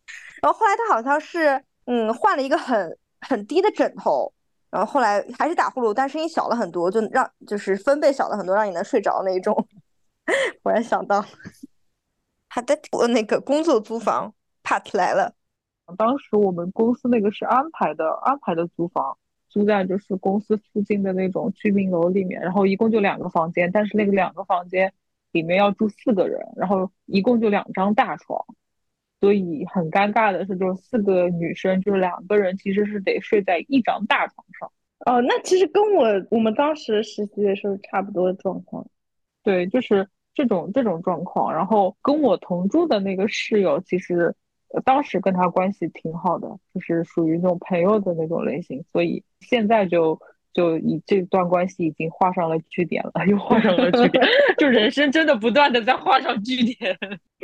[0.42, 4.32] 然后后来他好像是嗯换了一个很很低的枕头，
[4.70, 9.54] 然后后来还是打呼噜，但声音小了很多，就让就是分贝小了很多，让你能睡着那一种。
[10.62, 11.24] 忽然想到，
[12.48, 15.34] 好的，我那个工作租房 part 来了，
[15.96, 19.16] 当时我们公司那个是安排的，安排的租房，
[19.48, 24.92] 租在就是公司附近的那种居民楼里面，然后一共就两个房间，但是那个两个房间
[25.32, 28.44] 里面要住四个人，然后一共就两张大床，
[29.20, 34.70] 所以很尴尬的是，就是四个女生，就是两个人其实是得睡在一张大床上。
[35.06, 38.86] 哦，那其实跟我我们当时实习的时候差不多的状况。
[39.44, 41.54] 对，就是这种这种状况。
[41.54, 44.34] 然后跟我同住的那个室友，其实呃
[44.84, 48.82] 当时跟他关系挺好的，就是属于那种朋友的那种类型。
[48.84, 50.20] 所以现在就
[50.52, 54.24] 就以这段关系已经画上了句点了， 又画上了句点。
[54.58, 56.98] 就人生真的不断的在画上句点。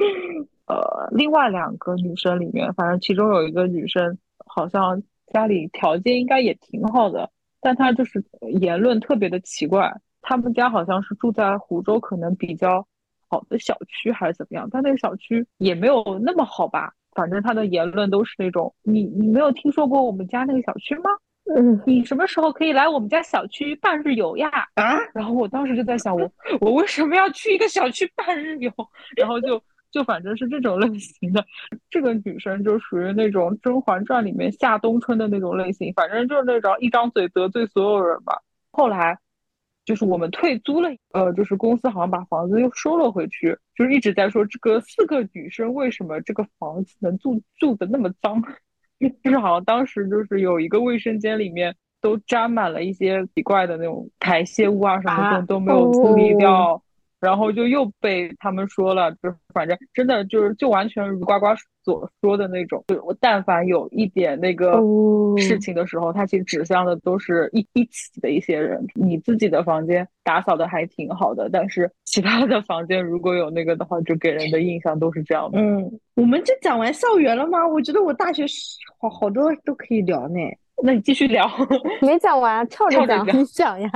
[0.67, 8.25] 呃，另外两个女生里面，反正其中有一个女生好像家里条件应该也挺好的，但她就是
[8.61, 9.95] 言论特别的奇怪。
[10.23, 12.87] 他们家好像是住在湖州，可能比较
[13.29, 16.95] 好的小区还是怎么样，但那个小区也没有那么好吧。
[17.15, 21.11] 反正他的言论都是那种，你你没有听说过我们家那个小区吗？
[21.55, 24.49] 嗯你什么时候可以来我们家小区半日游呀？
[24.77, 28.73] 啊，然后我当时就在想，我我为什么要去一个小区半日游？
[29.15, 31.45] 然后就就反正是这种类型的。
[31.91, 38.41] 这个女生就属于那种《甄嬛传》里面夏冬春的那种类型，反正就是那种一张嘴得罪所有人吧。
[38.73, 39.19] 后来
[39.85, 48.43] 就是我们退租了，呃，就是公司好像把房子又收了回去，就是一直在说这个四个女生为什么这个房子能住住的那么脏。
[49.23, 56.83] 就是好像当时就是有一个卫生间里面都沾满了一些奇怪的那种排泄物啊什么啊的都没有处理掉，
[57.25, 61.47] 然后就又被他们说了，就反正真的就是就完全如呱呱
[61.83, 68.87] 所说的那种，就我但凡有一点那个哦事情的时候，他其实指向的都是一一起的一些人。
[68.95, 75.59] 你自己的房间打扫的还挺好的，但是其他的房间如果有那个的话，就给人的印象都是这样的。
[75.59, 77.67] 嗯，我们就讲完校园了吗？
[77.67, 78.45] 我觉得我大学
[78.99, 80.39] 好好多都可以聊呢。
[80.83, 81.49] 那你继续聊。
[82.03, 83.91] 没讲完， 跳着讲，跳着讲你讲呀。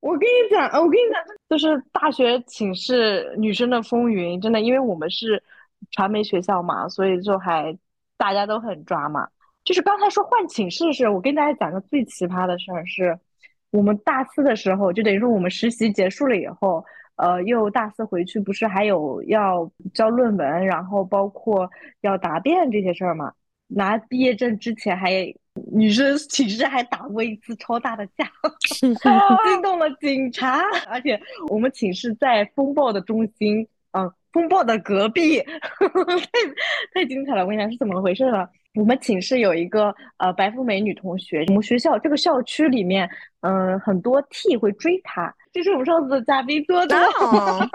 [0.00, 5.42] 我跟你讲，我跟你讲，就是大学寝室女生的风云，真的，因为我们是
[5.90, 7.76] 传媒学校嘛，所以就还
[8.16, 9.28] 大家都很抓嘛。
[9.62, 13.18] 就是刚才说换寝室的事，我跟大家讲个最奇葩的事儿是，
[13.70, 16.82] 我们大四的时候，就等于说我们实习结束了以后，
[17.16, 23.32] 呃，又大四回去，不是还有要交论文，然后包括要答辩这些事儿嘛？
[23.68, 25.12] 拿毕业证之前还
[25.72, 28.30] 女生寝室还打过一次超大的架，
[29.44, 35.50] 惊动了警察，而且我们寝室在风暴的中心，嗯、风暴的隔壁， 太
[36.94, 37.42] 太精彩了！
[37.42, 38.48] 我跟你讲是怎么回事呢？
[38.74, 43.08] 我们寝室有一个呃白富美女同学，我们学校这个校区里面，
[43.40, 46.96] 嗯、很多 T 会追她，这是我们上次的嘉宾多多。
[47.20, 47.68] 哦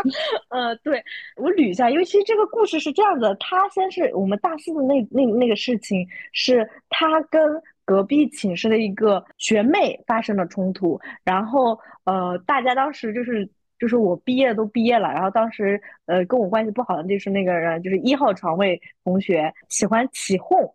[0.49, 1.03] 呃，对，
[1.36, 13.46] 我捋一下，因为其实这个故事是这样的，她先是我们大四的那那那个事情，是她跟隔壁寝室的一个学妹发生了冲突，然后呃，大家当时就是
[13.77, 20.73] 就是我毕业都毕业了，然后当时呃跟我关系不好的就是那个人，就是一号床位同学喜欢起哄。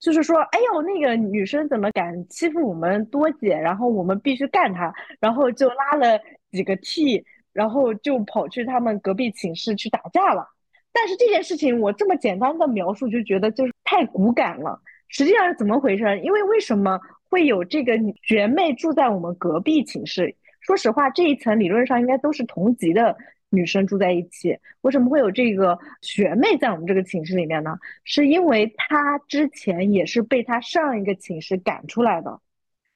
[0.00, 3.56] 就是说，哎呦，那个女生怎么敢欺负我们多姐？
[3.56, 6.20] 然后我们必须干她，然后就拉了
[6.52, 10.48] 几个 T，然后就跑去他们隔壁寝室去打架了。
[10.92, 14.80] 但是这件事情我这么简单的描述，就觉得就是太骨感了。
[15.08, 16.04] 实际上是怎么回事？
[16.20, 20.34] 因为为什么会有这个学妹住在我们隔壁寝室？
[20.60, 23.16] 说实话，这一层理论上应该都是同级的
[23.50, 24.58] 女生住在一起。
[24.82, 27.78] 为什么会有这个学妹在我们这个寝室里面呢？
[28.04, 32.40] 是因为她之前也是被她上一个寝室赶出来的，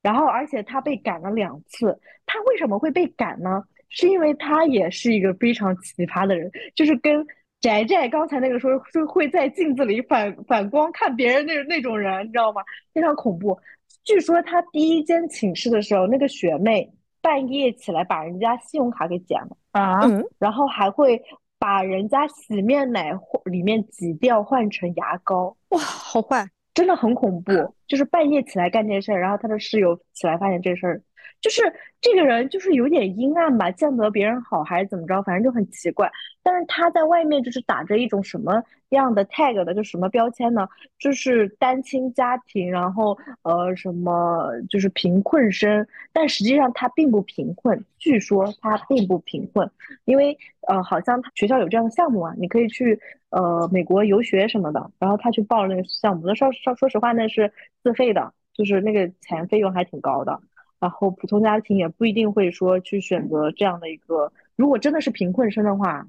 [0.02, 2.00] 然后而且她被赶了两次。
[2.26, 3.62] 她为什么会被赶呢？
[3.88, 7.26] 是因为她也是一个非常奇葩的人，就是跟
[7.60, 12.62] 翟翟刚才那个说是会在镜子里反反光看别人那那种人，你知道吗？
[12.92, 13.58] 非常恐怖。
[14.02, 16.90] 据说她第一间寝室的时候，那个学妹
[17.22, 19.56] 半夜起来把人家信用卡给剪了。
[19.70, 21.22] 啊，嗯，然后还会
[21.58, 26.44] 把人家洗面奶或里面挤掉换成牙膏，哇，好坏，
[26.74, 27.52] 真的很恐怖。
[27.86, 31.02] 就是半夜起来干这事儿，然后他的室友起来发现这事儿，
[31.42, 31.60] 就是
[32.00, 36.10] 这个人就是有点阴暗吧，见不得别人好还是怎么着，反正就很奇怪。
[36.42, 40.68] 但是他在外面就是打着一种什么样的 tag 的，就什么标签呢？
[40.98, 49.68] 就是单亲家庭，然后呃什么就是贫困生，但实际上他并不贫困，据说他并不贫困，
[50.04, 50.36] 因为
[50.68, 52.98] 呃好像他学校有这样的项目啊，你可以去
[53.30, 60.40] 呃美国游学什么的，然后他去报了那个项目，那说说说实话那是自费的，就是那个钱费用还挺高的。
[60.82, 66.04] 然后普通家庭也不一定会说去选择这样的一个，如果真的是贫困生的话，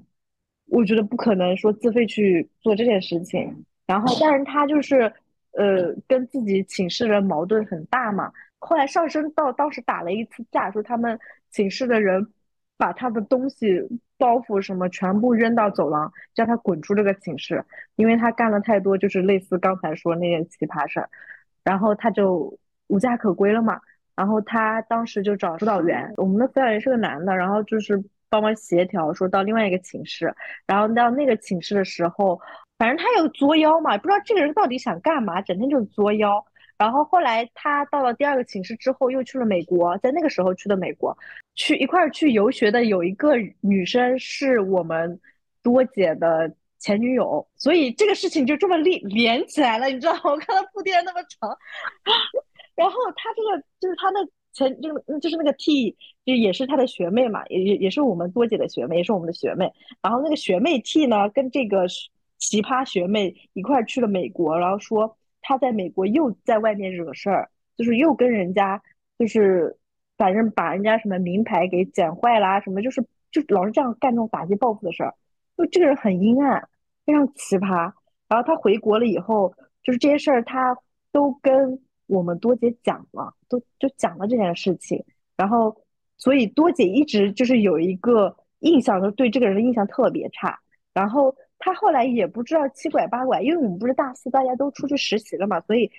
[0.66, 3.64] 我觉得不可能说自费去做这件事情。
[3.86, 5.02] 然后，但是他就是
[5.52, 11.16] 呃跟自己寝室人矛盾很大嘛，后来上升到当时打了一次架，说他们
[11.52, 12.26] 寝室的人
[12.76, 13.80] 把他的东西
[14.18, 17.64] 包袱什么全部扔到走廊，叫他滚出这个寝室，
[17.94, 21.08] 因为他干了太多就是类似刚才说那件奇葩事儿，
[21.62, 22.58] 然后他就
[22.88, 23.80] 无家可归了嘛。
[24.16, 30.34] 然后他当时就找辅导员，我们的辅导员是个男的，然后就是帮忙协调，说到另外一个寝室，
[30.66, 32.40] 然后到那个寝室的时候，
[32.78, 36.44] 反正他有作妖嘛，不知道这个人到底想干嘛，整天就作妖。
[36.76, 41.16] 然后后来他到了第二个寝室之后，又去了美国，在那个时候去的美国，
[41.54, 45.20] 去一块儿去游学的有一个女生是我们
[45.62, 50.20] 多姐的前女友，所以这个事情就这么连连起来了，你知道吗？
[50.24, 51.56] 我看到铺垫那么长。
[52.76, 54.18] 然后他这个就是他的
[54.52, 55.90] 前这个就是那个 T，
[56.24, 59.72] 就也是他的学妹嘛，也也也是我们多姐的学妹，也是我们的学妹。
[60.02, 61.86] 然后那个学妹 T 呢，跟这个
[62.38, 68.82] 奇葩学妹一块去了美国，然后说他在美国又在外面惹事儿，就是又跟人家
[69.18, 69.76] 就是
[70.16, 75.14] 反正把人家什么名牌给剪坏啦，什么就是就老是这样干这种打击报复的事儿。
[75.56, 76.68] 就这个人很阴暗，
[77.06, 77.92] 非常奇葩。
[78.28, 80.76] 然后他回国了以后，就是这些事儿他
[81.12, 81.80] 都跟。
[82.14, 85.04] 我们多姐讲了，都就讲了这件事情，
[85.36, 85.76] 然后
[86.16, 90.58] 所以多姐一直就是有一个印象，就对这个人的印象特别差。
[90.92, 95.90] 然后他后来也不知道七拐八拐，因为我们不是大四大家都出去实习了嘛，所以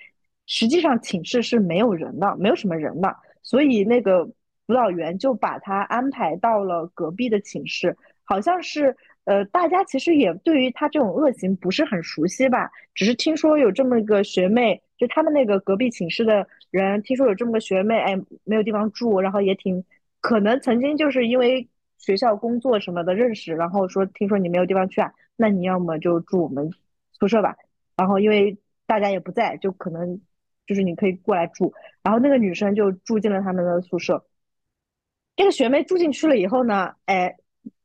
[0.46, 4.24] 实际上寝室是没有人的，没有什么人的，所以那个
[4.66, 8.96] 辅导员就把他安排到了隔壁的寝室，好像是。
[9.26, 12.70] 呃，大家其实也对于他这种恶行不是很熟悉吧？
[12.94, 19.84] 只是听说有这么一个学妹，就他们那个隔壁寝室的人，听说有这么个学妹，哎，没有地方住，然后也挺
[20.20, 21.68] 可能曾经就是因为
[21.98, 26.70] 学校工作什么的认识，然后说听说你没有地方去啊，那你要么就住我们
[27.12, 27.56] 宿舍吧。
[27.96, 30.20] 然后因为大家也不在，就可能
[30.66, 31.72] 就是你可以过来住。
[32.02, 34.26] 然后那个女生就住进了他们的宿舍。
[35.36, 37.36] 这个学妹住进去了以后呢，哎。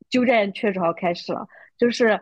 [0.09, 1.47] 鸠占鹊巢开始了，
[1.77, 2.19] 就是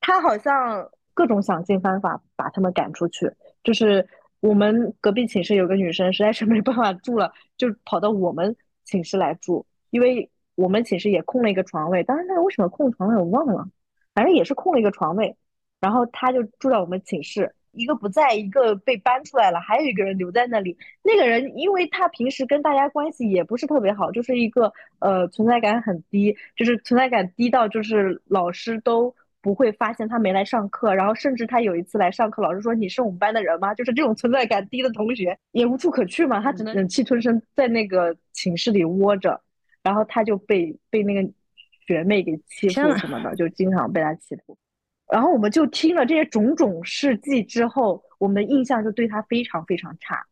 [0.00, 3.30] 她好像各种想尽方法把他们赶出去。
[3.64, 4.06] 就是
[4.38, 8.54] 我们隔壁寝室有个女生，实在是没办法住了，就跑到我们
[8.84, 12.04] 寝室来住，因为我们寝室也空了一个床位。
[12.04, 13.66] 当然，那为什么空床位我忘了，
[14.14, 15.36] 反正也是空了一个床位。
[15.80, 17.54] 然后他就住在我们寝室。
[17.76, 20.78] 一个不在，一个被搬出来了，还有一个人留在那里。
[21.02, 29.12] 那个人，因为他平时跟大家关系也不是特别好，就是一个呃存在感很低，就是存在感低到就是老师都
[29.44, 30.94] 不会发现他没来上课。
[30.94, 33.74] 然后甚至他有一次来上课，老师说你是我们班的人吗？
[33.74, 39.38] 就是这种存在感低的同学也无处可去嘛，他只能忍气吞声在那个寝室里窝着。
[39.82, 41.30] 然后他就被被那个
[41.86, 44.56] 学妹给欺负什么的，就经常被他欺负。
[45.12, 50.24] 然后我们就听了这些种种事迹之后，我们的印象就对他非常非常差。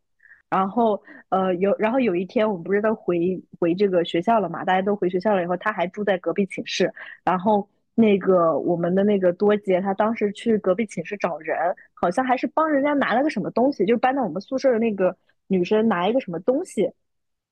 [0.49, 4.65] 然后，呃，有，然后有一天我们不是都回回这个学校了嘛？
[4.65, 6.93] 大家都回学校了以后，他还住在隔壁寝室。
[7.25, 11.57] 然后那个我们的那个多姐，她当时去隔壁寝室找人，
[11.95, 15.17] 好像还是帮人家拿了个什么东西，就是搬到我们宿舍的那个
[15.47, 16.91] 女生拿一个什么东西，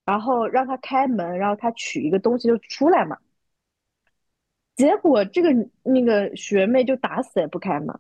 [0.06, 3.18] 然后让他开门，然后他取一个东西就出来嘛。
[4.76, 5.50] 结果这个
[5.82, 7.94] 那个学妹就打死也不开门，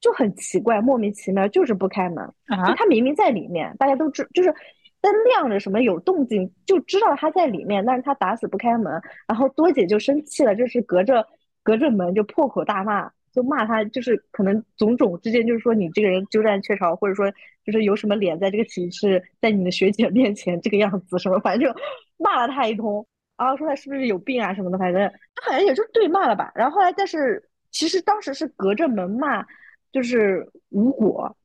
[0.00, 2.22] 就很奇怪，莫名其妙就是不开门。
[2.48, 4.54] 啊，她明明在里面，大家都知，就是，
[5.00, 9.00] 灯亮着，什么有动静，就知道她在里面，但是她打死不开门。
[9.26, 11.26] 然后多姐就生气了，就是隔着
[11.66, 17.28] 隔着门就破口大骂，就骂他，就是可能种种之间，就是说你这个人鸠占鹊巢，或者说
[17.64, 21.76] 就是有什么脸在这个寝室，在你的学姐面前这个样子什么，反正就
[22.18, 23.04] 骂了他一通，
[23.36, 26.52] 然后说他是不是有病啊什么的，反正他好像也就对骂了吧。
[26.54, 27.42] 然后后来，但是
[27.72, 29.44] 其实当时是隔着门骂，
[29.90, 31.36] 就是无果。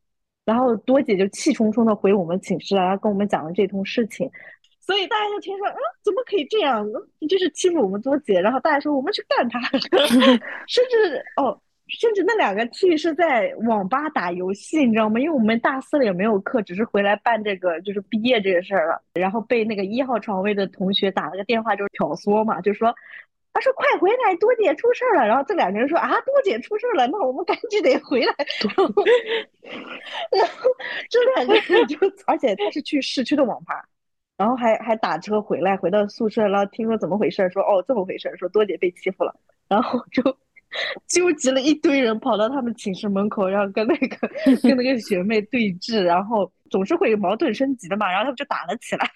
[0.43, 4.29] 然后多姐就气冲冲的回我们寝室了，然后跟我们讲了这通事情，
[4.81, 6.85] 所以大家就听说，嗯，怎么可以这样？
[7.29, 8.41] 就是欺负我们多姐。
[8.41, 9.59] 然后大家说我们去干他，
[10.67, 11.57] 甚至哦，
[11.87, 15.19] 甚至那两个 T 是在网吧打游戏，你知道吗？
[15.19, 19.01] 因为我们大四了也没有课，只是回来办这个就是毕业这个事儿了。
[19.13, 22.93] 然后被那个一号床位的同学打了个电话，就是挑唆嘛，就说。
[23.53, 28.33] 他说：“快回来，多姐出事儿了。”然后这两个人说：“啊，多姐出事儿了，那我们赶紧得回来。”
[30.31, 30.69] 然后
[31.09, 33.83] 这两个人就，而且他是去市区的网吧，
[34.37, 39.35] 然后还还打车回来，回到宿舍，然后听说怎么回事，说：“哦，这么回事，说多姐被欺负了。”
[39.69, 40.23] 然后就
[41.07, 44.27] 纠集了一堆人跑到他们寝室门口，然后跟那个
[44.63, 49.07] 跟那个学妹对峙，然后总是会矛盾升级的嘛，然后他们就打了起来。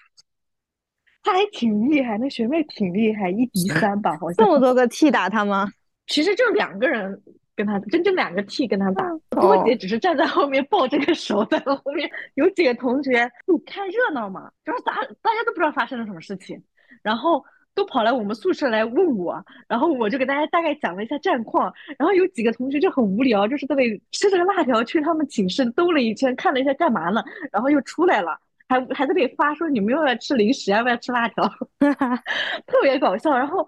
[1.22, 5.68] 他还挺厉害，那学妹挺厉害，一敌三吧，好像这么多个 T 打他吗？
[6.06, 7.20] 其实就两个人
[7.56, 16.62] 跟他，真正两个 T 跟他打，多姐只是站在后面抱这个手，在后面有几个同学就看热闹嘛，就是大大家都不知道发生了什么事情，
[17.02, 17.42] 然后
[17.74, 28.38] 都跑来我们宿舍来问我，然后我就给大家大概讲了一下战况，然后有几个同学就很无聊，就是在那里吃着辣条去他们寝室兜了一圈，看了一下干嘛呢，然后又出来了。
[28.68, 31.48] 还还在那里发说你们要不要吃零食，要不要吃辣条，
[32.66, 33.38] 特别搞笑。
[33.38, 33.64] 然后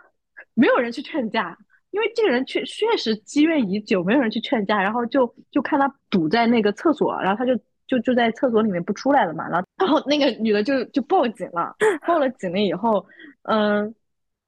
[0.55, 1.57] 没有人去劝架，
[1.91, 4.83] 因为这个人确确实积怨已久，没有人去劝架。
[4.83, 9.49] 然后就就看他堵在那个厕所，然后他就就就在厕所里面不出来了嘛。
[9.49, 11.75] 然后 然后那个女的就就报警了，
[12.07, 13.05] 报了警了以后，
[13.43, 13.95] 嗯，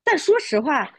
[0.05, 0.91] 但说实话，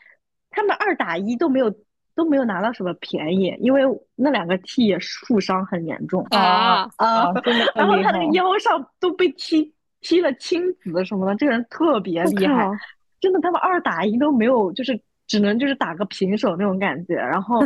[0.49, 1.73] 他们二打一都没有。
[2.13, 3.81] 都没有拿到什么便宜，因为
[4.15, 7.31] 那两个 T 也负伤很严重啊啊！
[7.73, 12.69] 然后他那个腰上都被踢踢了青紫什么的，这个人特别厉害，
[13.21, 15.01] 真的，他们二打一都没有，就是
[15.31, 17.15] 只能就是打个平手那种感觉。
[17.15, 17.61] 然后，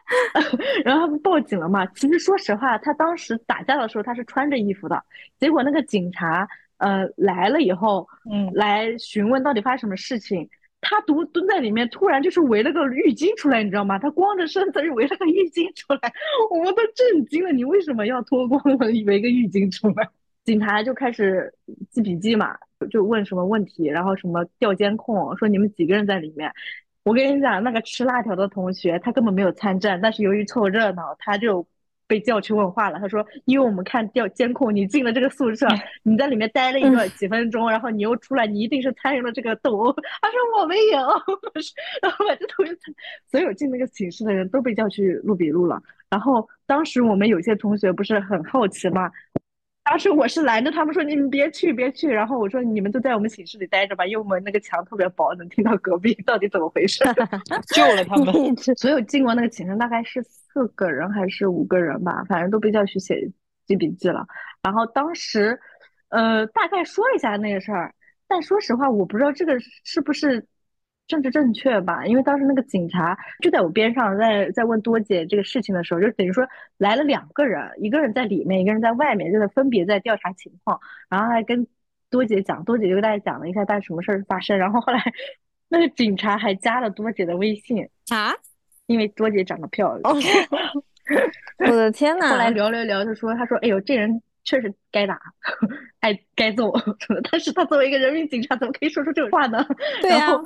[0.84, 1.86] 然后他们报警了嘛？
[1.94, 5.02] 其实说实话，他当时打架的时候他是穿着衣服的，
[5.38, 6.46] 结果那个警察
[6.76, 10.46] 呃来了以后，嗯，来询问到底发生什么事情。
[10.82, 13.98] 他独蹲在里面，突然就是围了个浴巾出来，你知道吗？
[13.98, 16.12] 他光着身子就围了个浴巾出来，
[16.50, 17.50] 我们都震惊了。
[17.50, 20.06] 你为什么要脱光了围个浴巾出来？
[20.44, 21.52] 警察就开始
[21.90, 22.56] 记笔记嘛，
[22.90, 26.50] 就问什么问题，然后什么调监控，说你们几个人在里面。
[27.04, 31.66] 我跟你讲，那个吃辣条的同学他根本没有参战，但是由于凑热闹，他就。
[32.10, 35.68] 被叫去问话了，他说：“因为我们看调监控，你进了这个宿舍，
[36.02, 40.98] 你在里面待了一个几分钟，然后你又出来，你一定是参与了这个斗殴。”他说：“我没有。”
[42.02, 42.72] 然后把这同学
[43.30, 45.80] 所有进那个寝室的人都被叫去录笔录了。
[46.10, 49.08] 然后当时我们有些同学不是很好奇吗？
[49.82, 57.02] 当时我是拦着他们说：“你们别去，别去。”然后我说：“你们就在我们寝室里待着吧，因为我们那个墙特别薄，能听到隔壁到底怎么回事。
[57.74, 58.56] ”救了他们。
[58.76, 60.24] 所有进过那个寝室大概是。
[60.52, 63.30] 四个人还是五个人吧，反正都被叫去写
[63.66, 64.26] 记笔记了。
[64.64, 65.56] 然后当时，
[66.08, 67.94] 呃，大概说一下那个事儿，
[68.26, 70.44] 但说实话，我不知道这个是不是
[71.10, 72.06] 政治正确吧？
[72.06, 76.46] 因为当时那个警察就在我边上，在在问多姐这个事情的时候，就等于说
[76.78, 80.80] 来了两个人，一个人在里面，一个人在外面，就是分别在调查情况。
[81.08, 81.66] 然后还跟
[82.08, 84.56] 多姐讲，多姐就跟大家讲了一下，大概什么事儿发生。
[84.56, 85.02] 然后后来
[85.68, 88.32] 那个警察还加了多姐的微信啊。
[88.86, 90.14] 因为多姐长得漂亮，
[91.64, 92.30] 我的天呐！
[92.30, 94.20] 后来聊聊聊，就说他说：“哎呦，这人
[94.50, 95.16] 确实该打，
[96.00, 96.72] 爱该揍。
[97.30, 99.64] 但是他作为一个人民警察，怎么可以说出这种话呢？”
[100.02, 100.36] 对呀。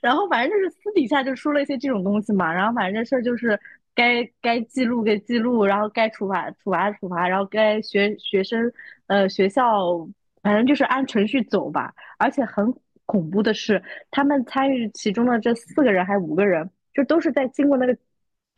[0.00, 2.52] 然后反正就是私底下就说了一些这种东西嘛。
[2.52, 3.58] 然后反正这事儿就是
[3.92, 8.72] 该该记录给记录，然后该处罚处罚处罚，然后该学学生
[9.08, 10.08] 呃学校，
[10.42, 11.92] 反正就是按程序走吧。
[12.18, 12.72] 而且很
[13.04, 16.70] 恐怖的是，他们参与其中的这四个人还五个人。
[16.94, 17.96] 就都是在经过那个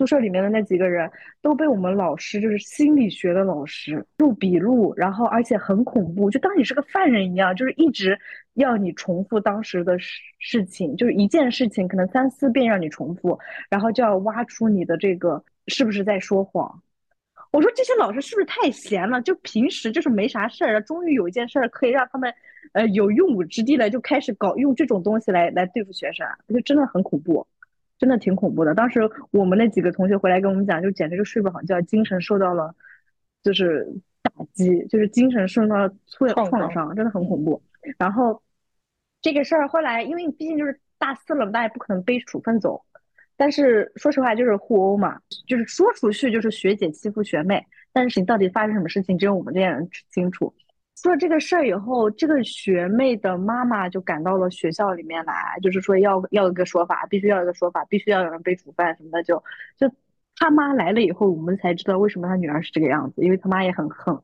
[0.01, 1.11] 宿舍里面的那几个人，
[1.43, 8.19] 都被我们老师，就是心理学的老师录笔录，然后而且很恐怖，就当你是个犯人一样，就是一直
[8.55, 13.39] 要你重复当时的事事情，就是一件事情可能三四遍让你重复，
[13.69, 16.83] 然后就要挖出你的这个是不是在说谎。
[17.53, 19.21] 我说这些老师是不是太闲了？
[19.21, 22.33] 就平时就是没啥事儿，终于有一件事儿可以让他们
[22.73, 27.47] 呃有用武之地了，就开始搞用这种东西来来对付学生，就真的很恐怖。
[28.01, 28.75] 真的挺恐怖的。
[28.75, 32.75] 当时我们那几个同学回来跟我们讲，就简直就睡不好觉，精神受到了
[33.43, 33.87] 就是
[34.23, 37.63] 打击，就是精神受到了创伤创伤，真的很恐怖。
[37.99, 38.43] 然后
[39.21, 42.83] 这个事儿后来，因为毕竟就是大四了，大家也不可能背处分走。
[43.37, 50.55] 但是说实话，就是互殴嘛，就是说出去就是学姐欺负学妹，但是你到底发生什么事情，只有我们这些人清楚。
[51.03, 59.23] 出了这个事儿以后，这个学妹的妈妈就赶到了学校里面来，就是说要要一个说法，必须要一个说法，必须要有人被处分什么的。
[59.23, 59.43] 就
[59.79, 59.91] 就
[60.37, 64.19] 他妈来了以后，我们才知道为什么他女儿是这个样子，因为他妈也很很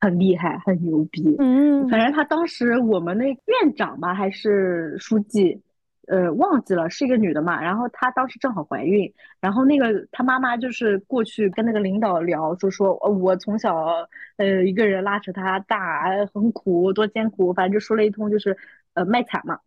[0.00, 1.36] 很厉害，很牛逼。
[1.38, 5.62] 嗯反正他当时我们那院长吧还是书记，
[6.08, 7.60] 呃，忘记了是一个女的嘛。
[7.62, 14.06] 然后她当时正好怀孕，然后那个她妈妈就是过去跟那个领导聊，就说呃我从小
[14.36, 18.56] 呃一个人拉扯她大，呃很苦，多艰苦，反正就说了一通，就是
[18.94, 19.58] 呃卖惨嘛。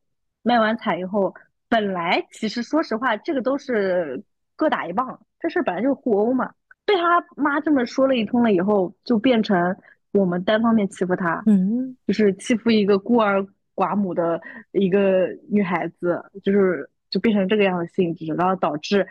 [0.44, 1.36] 卖完惨以后，
[1.70, 4.24] 本来其实说实话，这个都是
[4.56, 6.52] 各打一棒，这事儿本来就是互殴嘛。
[6.84, 9.78] 被他妈这么说了一通了以后，就变成
[10.12, 11.44] 我们单方面欺负她。
[11.46, 13.46] 嗯，就是欺负一个孤儿
[13.82, 14.40] 寡母的
[14.74, 19.08] 一个女孩子，就是就变成这个样的性质，然后导致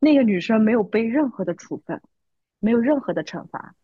[0.00, 2.00] 那个女生没有被任何的处分，
[2.58, 3.74] 没有任何的惩罚，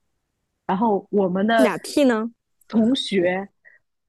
[0.67, 2.33] 然后我们的俩 T 呢？
[2.67, 3.49] 同学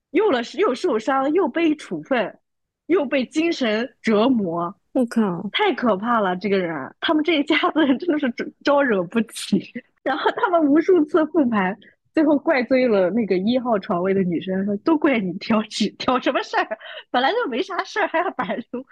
[0.10, 2.40] 又了又受伤，又被处分，
[2.88, 6.36] 又被精神折磨，我靠，太可怕了！
[6.38, 9.62] 这个人，他们这一家子人真的是招 招惹不起。
[10.04, 11.78] 然后他们无数次复盘，
[12.16, 16.66] 最后怪罪了那个一号床位的女生，说都怪你挑起 挑什么事儿，
[17.12, 18.84] 本来就没啥事儿，还要把人从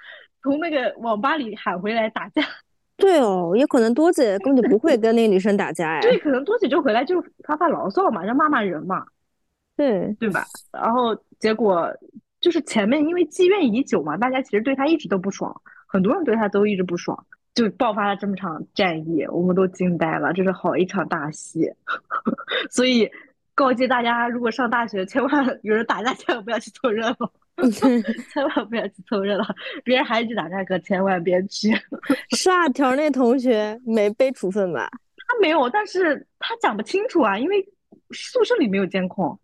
[0.42, 2.44] 从那个网吧里喊回来打架。
[2.98, 6.02] 对哦，也可能多姐根本就不会 跟那个女生打架呀。
[6.02, 9.06] 对，可能多姐就回来就发发牢骚嘛，让骂骂人嘛，
[9.78, 10.44] 对，对吧？
[10.74, 11.90] 然后结果
[12.42, 21.72] 就是前面因为积怨已久嘛，大家其实对他一直都不爽，很多人对他都一直不爽，就爆发了这么场战役，我们都惊呆了，这是好一场大戏。
[22.74, 23.08] 所以
[23.54, 27.16] 告诫大家，如果上大学，千万有人打架，千万不要去凑热闹，
[28.34, 29.46] 千万不要去凑热闹，
[29.84, 31.72] 别人孩子去打架可千万别去。
[32.36, 34.90] 是啊条那同学没被处分吧？
[35.28, 37.64] 他没有，但是他讲不清楚啊，因为
[38.10, 39.40] 宿舍里没有监控，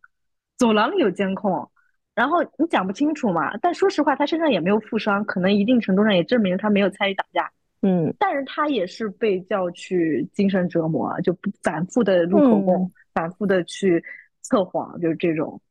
[0.57, 1.69] 走廊里有监控，
[2.15, 3.55] 然后你讲不清楚嘛。
[3.57, 7.51] 但说实话，他身上也没有负伤，可能一定程度上也证明他没有参与打架。
[7.83, 14.03] 嗯，但是他也是被叫去精神折磨，就不反复的录口供，嗯反复的去
[14.41, 15.61] 测谎，就是这种，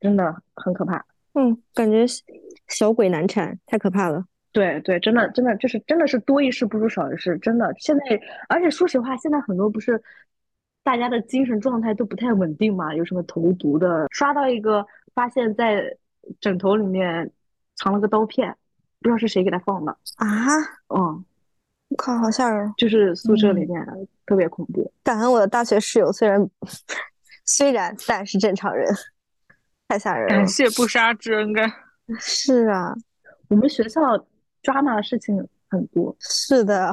[0.00, 1.04] 真的很可怕。
[1.34, 2.04] 嗯，感觉
[2.68, 4.24] 小鬼难缠，太可怕了。
[4.52, 7.74] 对对，真的真的就是真的是多一事不如少一事，真的。
[7.78, 10.00] 现在，而且说实话，现在很多不是
[10.84, 15.96] 大家的精神状态都不太稳定嘛，有什么投毒的，刷到一个发现在
[16.40, 17.28] 枕头里面
[17.74, 18.56] 藏了个刀片，
[19.00, 20.28] 不知道是谁给他放的，啊！
[20.94, 21.24] 嗯，
[21.94, 22.72] 我靠，好吓人！
[22.76, 23.80] 就是宿舍里面
[24.26, 24.92] 特别恐怖。
[25.04, 26.44] 感恩我的大学室友，虽然
[27.44, 28.92] 虽然但是正常人，
[29.86, 30.48] 太吓人了感。
[30.48, 31.72] 谢不杀之恩该。
[32.18, 32.92] 是啊，
[33.48, 34.00] 我们学校
[34.60, 35.36] 抓马的事情
[35.70, 36.92] 很多，是的，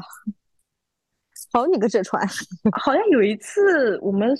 [1.52, 2.24] 好你个这传！
[2.72, 4.38] 好像有一次我们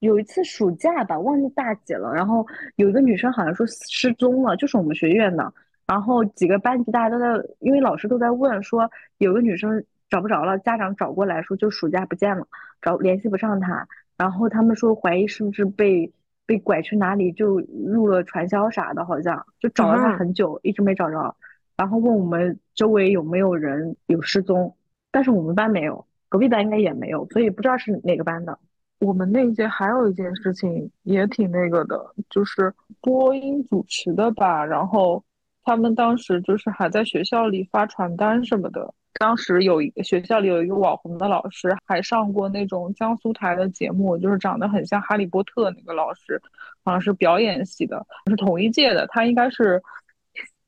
[0.00, 2.44] 有一次暑假吧，忘记大几了，然后
[2.74, 5.54] 有一个女生好像说失踪了，就是我们学院的，
[5.86, 7.26] 然后几个班级大家都在，
[7.60, 9.82] 因为老师都在问说有个女生
[10.12, 12.46] 找不着了，家长找过来说就暑假不见了，
[12.82, 13.88] 找联系不上他，
[14.18, 16.12] 然后他们说怀疑是不是被
[16.44, 21.34] 被拐去哪里就入了传销啥的，好像就找了她啊很久，一直没找着，
[21.78, 24.76] 然后问我们周围有没有人有失踪，
[25.10, 26.04] 但是我们班没有。
[26.28, 28.58] 隔壁班应该也没有，所以不知道是哪个班的。
[29.00, 35.24] 我们那一届还有一件事情也挺那个的，就是播音主持的吧，然后
[35.64, 38.92] 他们当时就是还在学校里发传单什么的。
[39.22, 46.42] 当时有一个学校里有一个网红的老师，还上过那种江苏台的节目，就是长得很像哈利波特那个老师，
[46.84, 49.06] 好像是表演系的，是同一届的。
[49.06, 49.80] 他应该是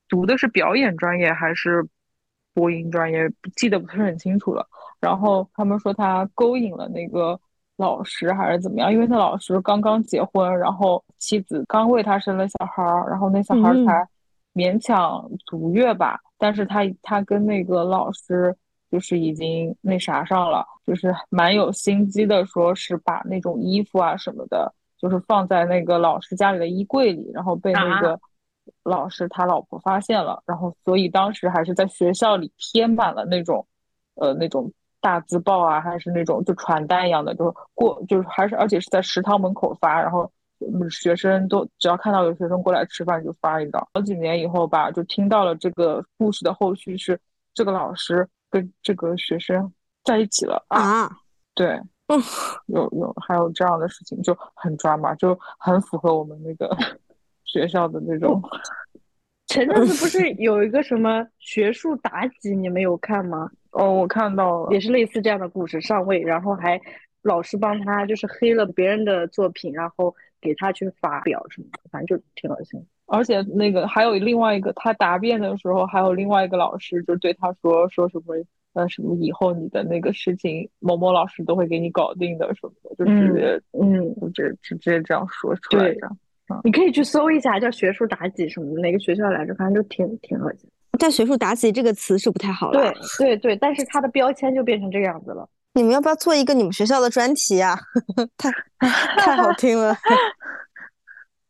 [0.09, 1.85] 读的是表演专业还是
[2.55, 4.65] 播音专业，记得不是很清楚了。
[5.01, 7.37] 然后他们说他勾引了那个
[7.77, 14.09] 老师还是怎么样，因为那老师刚刚结婚，然后妻子刚为他生了小孩儿，然后那小孩儿嗯才
[14.55, 18.55] 勉强足月吧，但是他他跟那个老师
[18.91, 28.21] 就是已经那啥上了，就是蛮有心机的，说是把那种衣服啊什么的，就是放在那个老师家里的衣柜里，然后被那个
[28.83, 33.67] 老师他老婆发现了，然后所以当时还是在学校里贴满了那种，
[34.17, 34.71] 呃那种
[35.01, 40.31] 大字报啊，还是那种就传单一样的，就是过就是还是而且是在食堂门口发，然后
[40.73, 43.89] 嗯学生都只要看到有学生过来吃饭就发一道。
[43.95, 47.19] 好几年以后吧，就听到了这个故事的后续是
[47.53, 49.73] 这个老师跟这个学生
[50.05, 51.11] 在一起了啊，啊，
[51.55, 51.69] 对，
[52.09, 52.21] 嗯，
[52.67, 56.77] 有有还有这样的事情，就很抓马，就很符合我们那个
[57.45, 58.43] 学校的那种。
[59.47, 63.51] 前阵子不是有一个什么学术妲己，你们有看吗？
[63.73, 66.81] 哦，我看到了，也是类似这样的故事，上位，然后还
[67.23, 70.15] 老师帮他就是黑了别人的作品，然后
[70.45, 72.81] 给他去发表什么的，反正就挺恶心。
[73.07, 78.35] 而且那个还有另外一个，他答辩的时候，还有另外一个老师就对他说说什么
[78.75, 86.09] 呃什么以后你的那个事情，某某老师都会给你搞定的什么的，就直接嗯，就直直接这样说出来对的。
[86.63, 89.55] 你可以去搜一下，叫学术妲己什么的，哪个学校来着？
[89.55, 90.69] 反正就挺挺恶心。
[90.99, 92.81] 但“学术妲己”这个词是不太好了。
[93.19, 95.49] 对对对，但是它的标签就变成这个样子了。
[95.75, 97.77] 你们要不要做一个你们学校的专题啊？
[98.39, 98.51] 太
[99.19, 99.95] 太好 听了。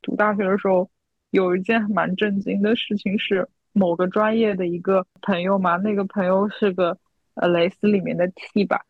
[0.00, 0.88] 读大学的时候，
[1.30, 6.96] 有一件蛮震惊的事情是，某个专业的一个朋友嘛，那个朋友是个
[7.34, 8.82] 呃蕾丝里面的 T 吧。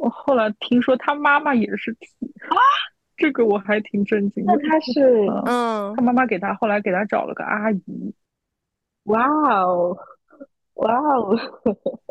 [0.00, 2.06] 我后来听说他妈妈也是 T
[2.48, 2.56] 啊，
[3.18, 4.54] 这个我还挺震惊的。
[4.54, 8.14] 那他是嗯他，妈妈给他后来给他找了个阿姨，
[9.04, 9.94] 哇哦
[10.80, 11.38] 哇哦，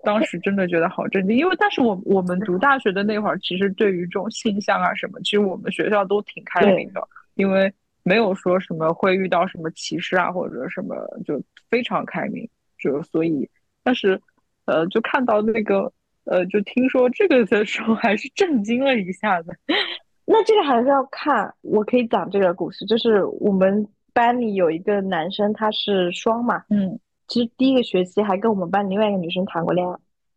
[0.04, 7.02] 当时真的觉得好震惊，因为但是我我们读大学的那会儿，其实对于这种性向啊什么，其实我们学校都挺开明的，
[7.36, 7.72] 因为
[8.04, 10.96] 没有说什么会遇到什么歧视啊或者什么，
[11.26, 12.48] 就非常开明，
[12.78, 13.50] 就所以，
[13.84, 14.20] 但是
[14.66, 15.92] 呃，就看到那个
[16.26, 19.52] 呃，就听说这个的时候，还是震惊了一下子。
[20.26, 21.52] 那这个还是要看。
[21.62, 27.00] 我可以讲这个故事，就是我们班里有一个男生，他是双嘛，嗯，
[27.30, 29.96] 其实第一个学期还跟我们班另外一个女生谈过恋爱，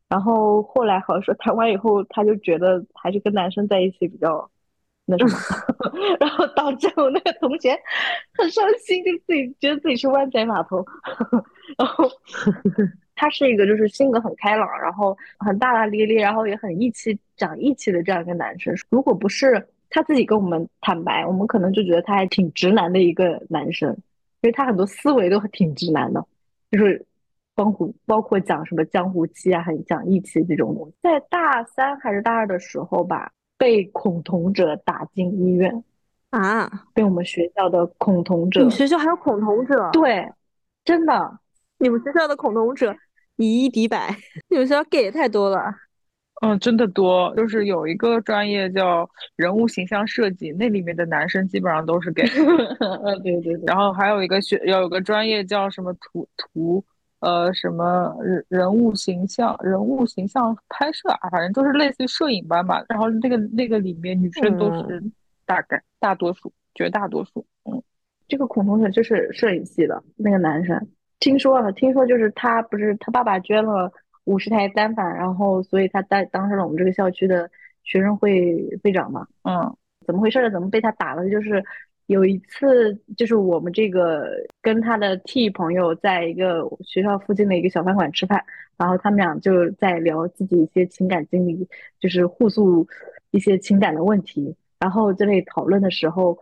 [0.08, 4.48] 然后后来好像说谈完以后，他就觉得还是跟男生在一起比较
[5.06, 5.32] 那什么，
[6.20, 7.76] 然后导致我那个同学
[8.38, 10.84] 很伤心，就自己觉得自己是湾仔码头，
[11.78, 12.08] 然后
[13.16, 18.74] 他是一个就是性格很开朗，然后很大大咧咧，然后也很义气讲义气的这样一个男生。
[18.90, 23.90] 如果不是他自己跟我们坦白，我们可能就觉得他还挺直男的一个男生，
[24.42, 26.24] 因为他很多思维都挺直男的。
[26.72, 27.06] 就是
[27.54, 30.94] 包括包括讲什么江湖气啊，很讲义气这种东西。
[31.02, 35.84] 在大三还是大二的时候吧，被恐同者打进医院，
[36.30, 39.90] 啊，被我们学校的恐同者你们，学校还有恐同者？
[39.92, 40.32] 对，
[40.82, 41.38] 真的，
[41.78, 42.96] 你们学校的恐同者
[43.36, 44.16] 以一敌百，
[44.48, 45.72] 你们学校 gay 也太多了。
[46.42, 52.26] 嗯，真的多，就是有一个专业叫人物形象设计，那里面的男生基本上都是 gay。
[52.80, 56.84] 呃，对对对，然后还有一个学，要有个专业叫什么图图，
[57.20, 62.84] 呃，什么人人物形象人物形象拍摄啊，反正就是类似于摄影班吧。
[62.88, 65.00] 然后那个那个里面女生都是
[65.46, 67.80] 大概大多数，绝大多数，嗯，
[68.26, 70.88] 这个孔同学就是摄影系的那个男生，
[71.20, 73.92] 听说了，听说就是他不是他爸爸捐了
[74.24, 77.50] 五十台单反，然后所以他当当上了我们这个校区的
[77.82, 79.26] 学生会会长嘛。
[79.42, 80.50] 嗯怎么回事儿？
[80.50, 81.30] 怎么被他打了？
[81.30, 81.64] 就是
[82.06, 84.28] 有一次，就是我们这个
[84.60, 88.44] 跟他的 T 朋友在一个学校附近的一个小饭馆吃饭，
[88.76, 91.68] 然后他们俩就在聊自己一些情感经历，
[92.00, 92.84] 就是互诉
[93.30, 94.56] 一些情感的问题。
[94.80, 96.36] 然后这类讨论的时候，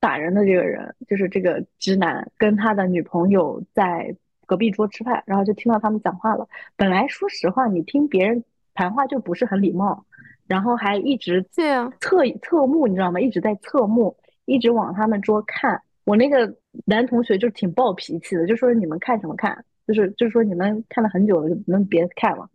[0.00, 4.16] 打人的这个人就是这个直男跟他的女朋友在
[4.52, 6.46] 隔壁桌吃饭，然后就听到他们讲话了。
[6.76, 8.44] 本来说实话，你听别人
[8.74, 10.04] 谈话就不是很礼貌，
[10.46, 13.18] 然后还一直对啊，侧侧目，你知道吗？
[13.18, 15.80] 一直在侧目，一直往他们桌看。
[16.04, 19.64] 我那个男同学就挺暴脾气的，就说你们看什么看？
[19.86, 22.46] 就是就是说你们看了很久了，就能别看了。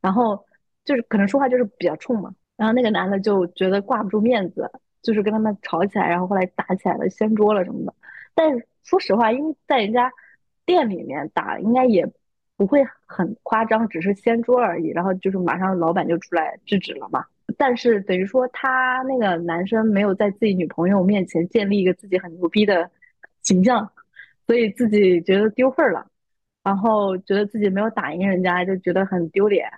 [0.00, 0.44] 然后
[0.84, 2.34] 就是可能说话就是比较冲嘛。
[2.56, 4.68] 然后那个男的就觉得挂不住面子，
[5.02, 7.94] 就是跟他们吵起来，然后后来打起来了，掀桌了什么的。
[8.34, 10.10] 但是说实话，因为在人家
[10.66, 12.06] 店里面打，应该也
[12.56, 14.88] 不会很夸张，只是掀桌而已。
[14.88, 17.24] 然后就是马上老板就出来制止了嘛。
[17.56, 22.90] 但是等于说他那个男生没有在自己女朋友面前建立一个自己很牛逼的
[23.42, 23.90] 形象，
[24.46, 26.06] 所以自己觉得丢份儿了，
[26.64, 29.68] 然后觉得自己没有打赢人家，就觉得很丢脸。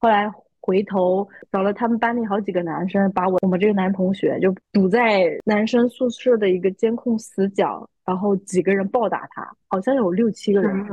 [0.00, 0.30] 后来
[0.60, 10.86] 回头找了他们班里好几个男生，把我我们这个男同学就堵在男生宿舍的一个监控死角，然后几个人暴打他，好像有六七个人，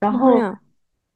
[0.00, 0.30] 然后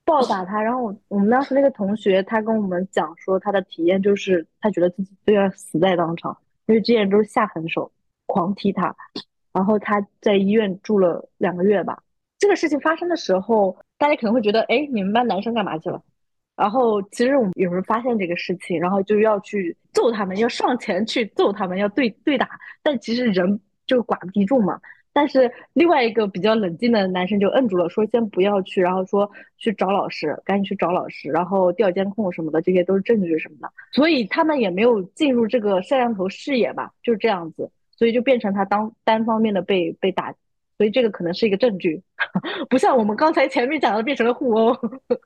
[0.04, 0.62] 暴打他。
[0.62, 6.36] 然后我们当时那个同学他跟我们讲说，他的体验就是他觉得自己都要死在当场，
[6.66, 7.90] 因为这些人都是下狠手，
[8.26, 8.94] 狂踢他。
[9.52, 12.02] 然后他在医院住了两个月吧。
[12.38, 16.00] 这个事情发生的时候，大家可能会觉得，哎，你们班男生干嘛去了？
[16.54, 22.48] 然后其实我们有人发现这个事情，然后就要去揍他们，要上前去揍他们，要对对打。
[22.82, 24.80] 但其实人就寡不敌众嘛。
[25.10, 33.68] 但是另外一个比较冷静的男生就摁住了，说先不要去，然后说去找老师，赶紧去找老师，然后调监控什么的，这些都是证据什么的。
[33.90, 40.32] 所以他们也没有进入这个摄像头视野吧，就是这样子，所以就变成他当单方面的被被打，
[40.76, 42.00] 所以这个可能是一个证据，
[42.70, 44.76] 不像我们刚才前面讲的变成了互殴。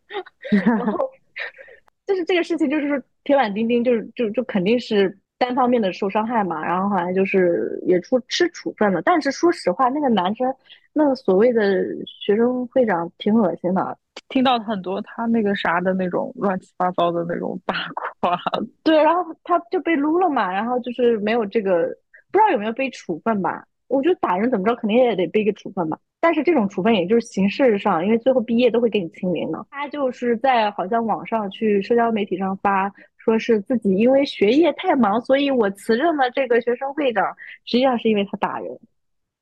[0.65, 1.11] 然后
[2.07, 5.19] 就是这个事情，就是说铁板钉钉，就是就就肯定是。
[5.43, 9.03] 单方面的受伤害嘛，然后好像就是也出吃处分了。
[9.03, 10.55] 但是说实话，那个男生，
[10.93, 11.62] 那个所谓的
[12.07, 17.74] 学生会长挺恶心的，听到很多他那个啥的那种乱七八糟的那种八
[18.20, 18.38] 卦。
[18.84, 21.88] 对，然后他就被撸了嘛，然后就是没有这个，
[22.30, 23.66] 不知道有没有被处分吧？
[23.88, 25.99] 我觉得打人怎么着，肯定也得被个处分吧。
[26.23, 29.66] 但是这种处分也就是形式上，因为最后毕业都会给你清零的。
[29.70, 32.91] 他就是在好像网上去社交媒体上发。
[33.25, 37.25] 说是自己因为学业太忙，所以我辞任了这个学生会长。
[37.64, 38.77] 实际上是因为他打人，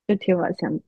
[0.07, 0.79] 就挺恶心的。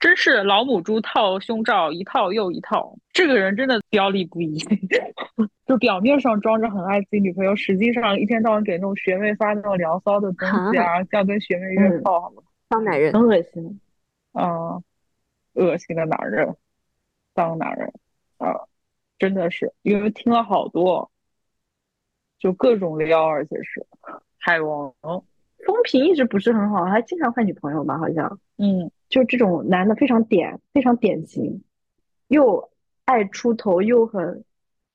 [0.00, 2.96] 真是老母猪套胸罩，一套又一套。
[3.12, 4.58] 这个人真的表里不一，
[5.64, 12.42] 就表面上装着很爱自己女朋友，实际上一天到晚给那种学妹发那种聊骚的东西啊，要跟学妹约炮，好吗？
[12.68, 13.80] 当男人很恶心。
[14.32, 14.80] 啊，
[15.54, 16.56] 恶心的男人，
[17.34, 17.92] 当男人
[18.38, 18.68] 啊，
[19.18, 21.10] 真的是因为听了好多。
[22.38, 23.86] 就各种撩，而且是
[24.36, 27.96] 海王，风评一直不是很好，还经常换女朋友吧？
[27.96, 31.62] 好像，嗯，就这种男的非常典，非常典型，
[32.26, 32.68] 又
[33.04, 34.42] 爱出头，又很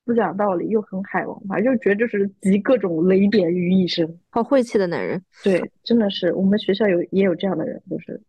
[0.03, 5.23] 不讲道理，又很海王，反正就觉得就是集各种雷点于一身，好晦气的男人。
[5.41, 8.21] 对，真的是我们学校有也有这样的人，就是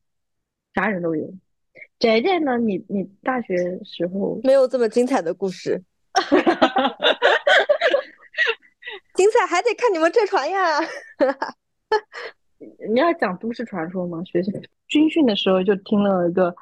[0.75, 1.35] 啥人都有。
[1.99, 2.57] 宅宅呢？
[2.59, 5.83] 你你大学时候没有这么精彩的故事。
[9.15, 10.79] 精彩还得看你们这船呀！
[12.89, 14.23] 你要讲都市传说吗？
[14.25, 14.53] 学校
[14.87, 16.55] 军训的时候就听了一个，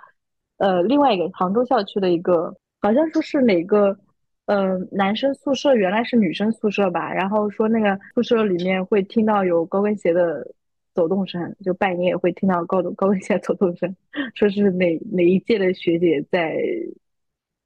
[0.57, 3.99] 呃，另外一个杭州校区的一个，好像说是哪个，
[4.47, 10.51] 呃，男生宿舍原来是女生宿舍吧，然后说那个宿舍里面会听到有高跟鞋的
[10.97, 13.94] 走动声，就半夜会听到高高跟鞋走动声，
[14.34, 16.57] 说是哪哪一届的学姐在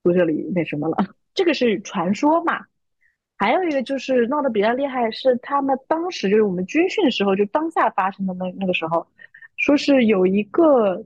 [0.02, 0.96] 宿舍里那什么了，
[1.32, 2.66] 这个是传说嘛。
[3.38, 9.06] 还有一个就是闹得比较厉害，是他们当时就是我们军训的时候，就当下发生的那那个时候，
[9.56, 11.02] 说是有一个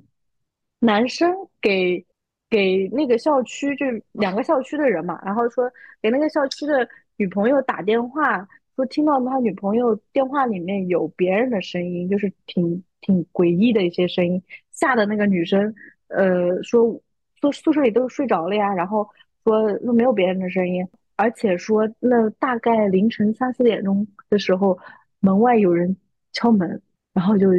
[0.81, 2.05] 男生给
[2.51, 5.71] 给那个校区，就两个校区的人嘛，然后说
[6.03, 15.75] 给那个校区的女朋友打电话，说听到他女朋友电话里面有别人的声音，就是挺挺诡异的一些声音，吓得那个女生，
[16.09, 17.01] 呃，说
[17.41, 19.09] 宿宿舍里都睡着了呀，然后
[19.45, 20.87] 说说没有别人的声音。
[21.17, 24.77] 而且说，那大概凌晨三四点钟的时候，
[25.21, 25.97] 门外有人
[26.33, 27.51] 敲门，然后就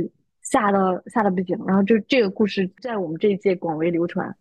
[0.42, 4.36] 吓得吓得不行，然后就这个故事在我们这一届广为流传。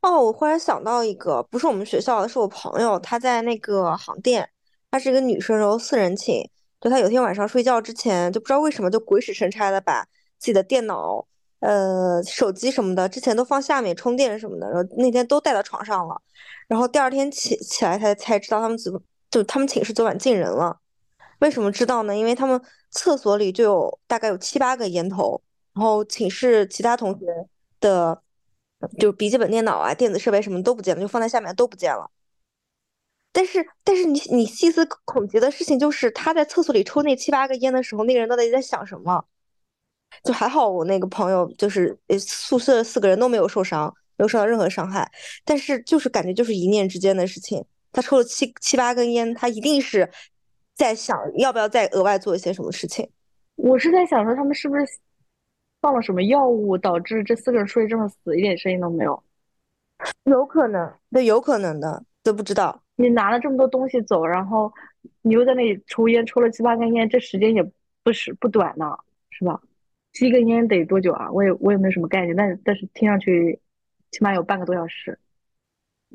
[0.00, 4.48] 哦，我忽然想到一个，不是我们学校的，是我朋友，他在那个航店，
[4.90, 6.48] 她是一个女生，然后四人寝，
[6.80, 10.04] 就她有天晚上睡觉之前，就不知道为什么就鬼使神差的把
[10.38, 11.26] 自己的电脑、
[11.60, 16.20] 呃手机什么的，之前都放下面充电什么的，然后那天都带到床上了。
[16.68, 20.78] 然后第二天起起来，才才知道他们怎么就他们寝室昨晚进人了。
[21.40, 22.16] 为什么知道呢？
[22.16, 22.60] 因为他们
[22.90, 25.40] 厕所里就有大概有七八个烟头，
[25.74, 27.26] 然后寝室其他同学
[27.80, 28.20] 的
[28.98, 32.10] 就笔记本电脑啊、电子设备什么都不见了，就放在下面都不见了。
[33.32, 39.24] 但是但是你你细思恐极的事情就是他在厕所里抽那七八个烟的时候，那个人到底在想什么？
[40.24, 43.94] 就还好我那个朋友就是宿舍四个人都没有受伤。
[44.16, 45.10] 没有受到任何伤害，
[45.46, 47.64] 但是就是感觉就是一念之间的事情。
[47.90, 50.10] 他抽了七七八根烟，他一定是
[50.74, 53.08] 在想要不要再额外做一些什么事情。
[53.56, 54.86] 我是在想说，他们是不是
[55.80, 59.22] 放了什么药物，导致这四个人睡这么死，一点声音都没有？
[60.24, 62.82] 有可能，对，有可能的，都不知道。
[63.00, 64.72] 你拿了这么多东西走，然后
[65.22, 67.62] 你又在那里抽烟，抽了七八根烟，这时间也
[68.02, 68.96] 不是不短呢，
[69.30, 69.60] 是吧？
[70.12, 71.30] 七根烟得多久啊？
[71.32, 73.58] 我也我也没有什么概念，但但是听上去。
[74.12, 75.16] 起码有半个多小时，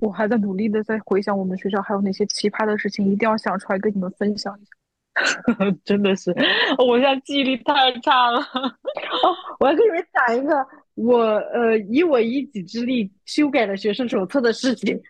[0.01, 5.71] 我还在努力的在回想我们学校还有哪些奇葩的事情，一定要想出来跟你们分享一下。
[5.86, 6.36] 真的是，
[6.77, 8.41] 我现在记忆力太差了。
[8.41, 9.31] 哦，
[9.61, 11.19] 我要跟你们讲一个我
[11.53, 15.01] 呃以我一己之力修改了学生手册的事情。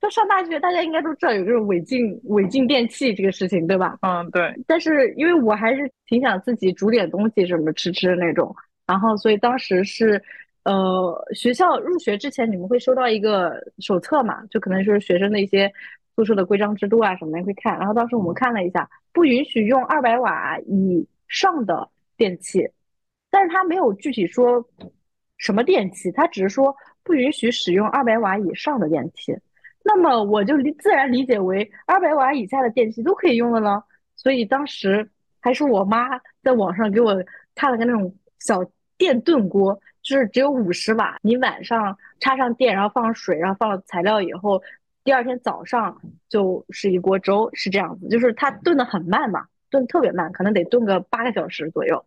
[0.00, 3.98] 就上大学，大家应该都知道有这种违禁违禁电器这个事情，对吧？
[4.02, 4.54] 嗯，对。
[4.66, 8.54] 但是因为我还是挺想自己煮点东西什么吃吃的那种，
[8.86, 10.22] 然后所以当时是。
[10.64, 14.44] 呃，学校入学之前，你们会收到一个手册嘛？
[14.50, 15.72] 就可能是学生的一些
[16.14, 17.78] 宿舍的规章制度啊什么的会看。
[17.78, 21.88] 然后当时我们看了一下，不允许用二百瓦以上的
[22.18, 22.68] 电器，
[23.30, 24.62] 但是他没有具体说
[25.38, 29.34] 什么电器，他只是说不允许使用二百瓦以上的电器。
[29.88, 33.82] 那么我就理自然理解为二百瓦以下的电器都可以用的了。
[34.16, 35.08] 所以当时
[35.40, 37.16] 还是我妈在网上给我
[37.54, 38.62] 看了个那种小
[38.98, 44.60] 电炖锅，就是只有五十瓦，你晚上插上电，然后放水，然后放了材料以后，
[45.04, 45.96] 第二天早上
[46.28, 48.08] 就是一锅粥，是这样子。
[48.08, 52.04] 就是它炖的很慢嘛，炖特别慢，可能得炖个八个小时左右。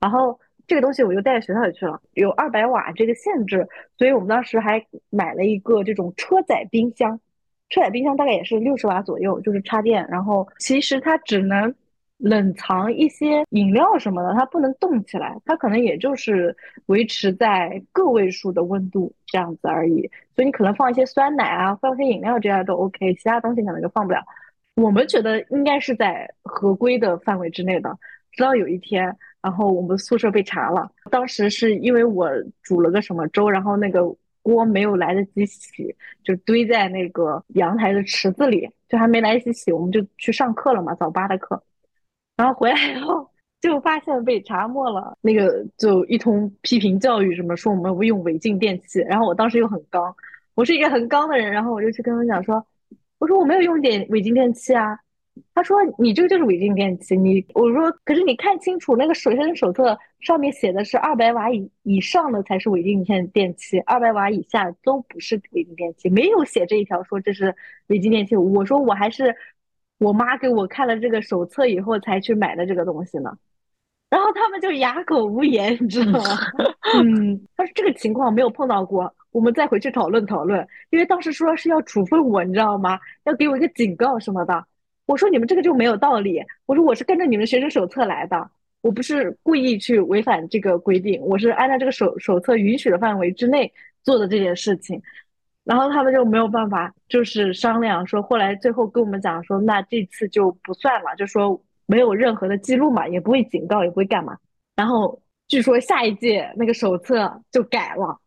[0.00, 3.66] 然后这个东西我就带到学校里去了，有二百瓦这个限制，
[3.96, 7.18] 所以我们当时还买了一个这种车载冰箱。
[7.70, 11.74] 车载冰箱大概也是六十瓦左右，就是插电，然后其实它只能
[12.18, 16.54] 冷藏一些饮料什么的，它不能冻起来，它可能也就是
[16.86, 20.10] 维持在个位数的温度这样子而已。
[20.36, 24.22] 所以你可能放一些酸奶啊，放一些饮料这样都 OK，其他东西可能就放不了。
[24.76, 27.98] 我们觉得应该是在合规的范围之内的。
[28.32, 32.30] 直到有一天，然后我们宿舍被查了，当时是因为我
[32.62, 34.14] 煮了个什么粥，然后那个。
[34.40, 41.62] 锅没有来得及洗，就堆在那个阳台的池子里，就还没来得及洗，我们就去上课了嘛，早八的课。
[42.34, 43.28] 然后回来以后
[43.60, 49.00] 就发现被查没了，那个就一通批评教育，什么说我们用违禁电器。
[49.00, 50.16] 然后我当时又很刚，
[50.54, 52.64] 我是一个很刚的人，然后我就去跟他讲说，
[53.18, 54.98] 我说我没有用点违禁电器啊。
[55.54, 67.54] 他说：“你这个就是违禁电器。”你我说：“可是你看清楚，那个水生手册上面写的是二百瓦以以上的才是违禁电电器，二百瓦以下都不是违禁电器，没有写这一条说这是
[67.88, 69.34] 违禁电器。”我说：“我还是
[69.98, 73.36] 我妈给我看了这个手册以后才去买的这个东西呢。”
[74.10, 76.24] 然后他们就哑口无言，你知道吗？
[76.96, 82.98] 嗯， 他说这个情况没有碰到过，我们再回去讨论讨论，因为当时说是要处分我，你知道吗？
[83.24, 84.64] 要给我一个警告什么的。
[85.08, 86.44] 我说你们这个就没有道理。
[86.66, 88.50] 我说我是跟着你们学生手册来的，
[88.82, 95.02] 我不是故意去违反这个规定，我是按照这个手手册允许的范围之内做的这件事情。
[95.64, 104.36] 然后他们就没有办法，就是商量说，后来最后跟我们讲说，那这次就不算了，就说没有任何的记录嘛，也不会警告，也不会干嘛。
[104.76, 108.18] 然后据说下一届那个手册就改了，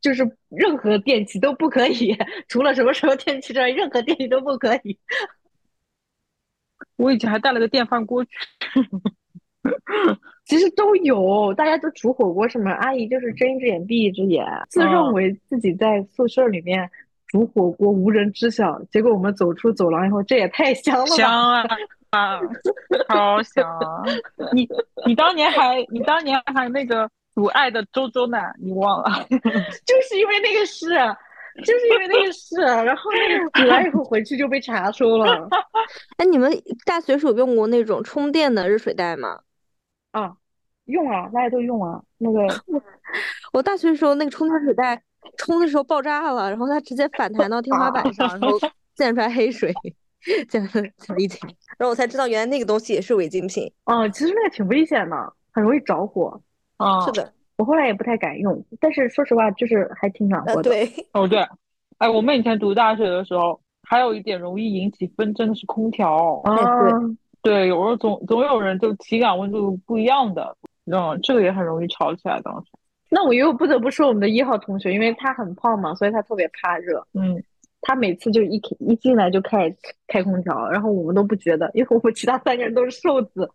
[0.00, 2.16] 就是任何电器都不可以，
[2.48, 4.98] 除了什么什么电器之外，任何电器都不可以。
[6.98, 8.30] 我以前还带了个电饭锅去，
[10.44, 16.90] 其实都有，大家都煮火锅什么，阿姨就是睁一只眼闭一只眼，自认为自己在宿舍里面
[17.28, 21.16] 煮火锅无人知晓，结果我们走出走廊以后，这也太香了吧！
[21.16, 21.64] 香啊
[22.10, 22.40] 啊，
[23.08, 23.64] 超香！
[24.52, 24.68] 你
[25.06, 29.24] 你当年还你当年还那个煮爱的周周呢，你忘了？
[29.30, 29.40] 就
[30.02, 30.88] 是因为那个事。
[31.64, 35.48] 就是因为那个事，然后那个 煮完以后回去就被查收了。
[36.18, 36.52] 哎，你们
[36.84, 39.40] 大学时候用过那种充电的热水袋吗？
[40.12, 40.34] 啊，
[40.84, 42.00] 用啊，大家都用啊。
[42.18, 42.40] 那个
[43.52, 45.02] 我大学的时候那个充电水袋
[45.36, 48.58] 充的时候爆炸了，然后它直接反弹到天花板上，然后
[48.94, 49.72] 溅出来黑水，
[50.48, 50.70] 溅了
[51.16, 51.38] 一地。
[51.76, 53.70] 然后我才知道原来那个东西也是违禁品。
[53.84, 56.40] 哦，其实那个挺危险的，很容易着火。
[56.76, 57.32] 啊，是的。
[57.58, 60.70] 我后来也不太敢用，但是说实话，就是还挺暖和的。
[60.70, 61.44] 对，哦对，
[61.98, 66.40] 哎，我们以前读大学的时候，还有一点容易引起纷争的是空调。
[66.44, 66.54] 啊，
[67.42, 70.56] 对，有时候总总有人就体感温度不一样的，
[70.86, 72.40] 嗯，这个也很容易吵起来。
[72.42, 72.70] 当时，
[73.10, 77.04] 那我又不得不说我们的一号同学，因为他很胖嘛，所以他特别怕热。
[77.12, 77.42] 嗯。
[77.80, 79.76] 他每次就一一进来就开始
[80.08, 83.48] 开空调，然后我们都不觉得，因为我们其他三个人都是瘦子，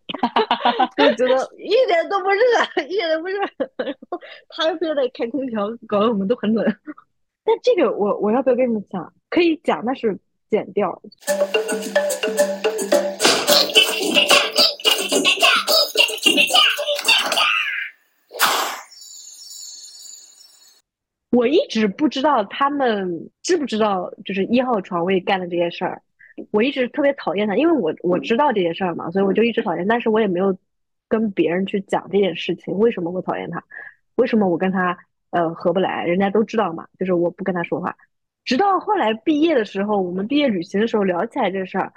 [0.96, 3.38] 就觉得一点都不热，一点都不热。
[3.84, 4.18] 然后
[4.48, 6.64] 他又非得开空调，搞得我们都很冷。
[7.44, 9.12] 但这个我我要不要跟你们讲？
[9.28, 10.18] 可以讲，但是
[10.50, 11.02] 剪掉。
[21.34, 26.00] 我一直不知道他们知不知道，就是一号床位干的这些事儿。
[26.52, 29.84] 我一直特别讨厌他，因为我我知道这些事儿嘛，所以我就一直讨厌。
[29.86, 30.56] 但是我也没有
[31.08, 33.62] 跟别人去讲这件事情，为什么我讨厌他？
[34.14, 34.96] 为什么我跟他
[35.30, 36.04] 呃合不来？
[36.04, 37.96] 人家都知道嘛，就是我不跟他说话。
[38.44, 41.92] 直到后来毕业的时候，我们毕业旅行的时候聊起来这事儿，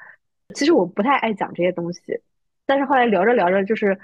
[0.56, 2.02] 其实我不太爱讲这些东西。
[2.66, 3.96] 但是后来聊着聊着，就是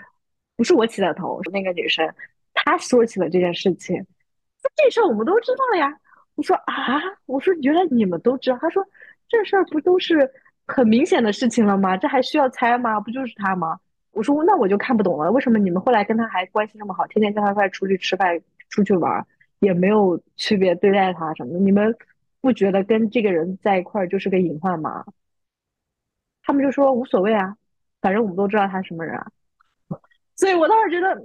[0.56, 2.08] 不是我起的头，是那个女生
[2.54, 4.06] 她说起了这件事情。
[4.76, 5.98] 这事儿我们都知道呀。
[6.36, 8.58] 我说啊，我说原来你们都知道。
[8.60, 8.84] 他说
[9.28, 10.30] 这事儿不都是
[10.66, 11.96] 很明显的事情了吗？
[11.96, 13.00] 这还需要猜吗？
[13.00, 13.80] 不就是他吗？
[14.12, 18.40] 我说那我就看不懂了，为什么你们后来跟他还关系那么好，天天叫他一块出去吃饭、
[18.70, 19.26] 出去玩，
[19.60, 21.60] 也没有区别对待他什么的？
[21.60, 21.96] 你们
[22.42, 25.06] 不觉得跟这个人在一块儿就是个隐患吗？
[26.44, 27.56] 他们就说无所谓啊，
[28.02, 29.28] 反正我们都知道他什么人啊。
[30.36, 31.24] 所以我当时觉得，嗯。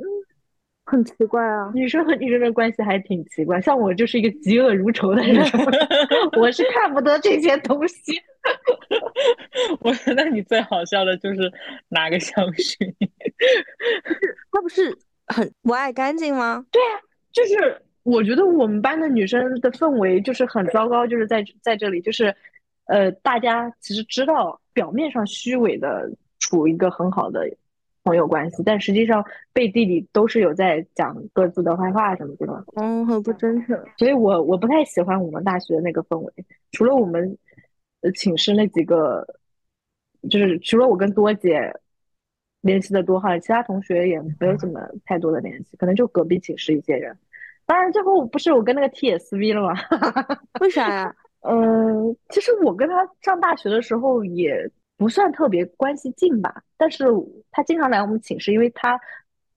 [0.91, 1.71] 很奇怪啊。
[1.77, 5.45] 女生和女生的关系还挺奇怪，像我就是一个嫉恶如仇的人，
[6.41, 8.19] 我是看不得这些东西。
[9.81, 11.53] 我觉得你最好笑的就是
[11.89, 12.95] 拿个香薰，
[14.51, 16.65] 他不是很不爱干净吗？
[17.33, 22.35] 就是我觉得我们班的女生的氛围就是很糟糕，就是在在这里，就是
[22.87, 27.47] 呃，大家其实知道表面上虚伪的处一个很好的
[28.09, 32.65] 朋友关系，但实际上背地里都是有在讲各自的坏话什么的。
[32.77, 33.79] 嗯，很不真诚。
[33.99, 36.33] 所以我我不太喜欢我们大学那个氛围，
[36.73, 37.37] 除了我们
[38.01, 39.27] 呃寝室那几个，
[40.31, 41.71] 就是除了我跟多姐
[42.63, 47.15] 联系的多哈，其他同学也没有怎么太多的联系，可能就隔壁寝室一些人。
[47.67, 49.75] 当然最后不是我跟那个 T 也撕逼了吗？
[50.61, 51.15] 为啥呀？
[51.43, 57.05] 嗯，其实我跟他上大学的时候也不算特别关系近吧，但是
[57.51, 59.01] 他经常来我们寝室，因为他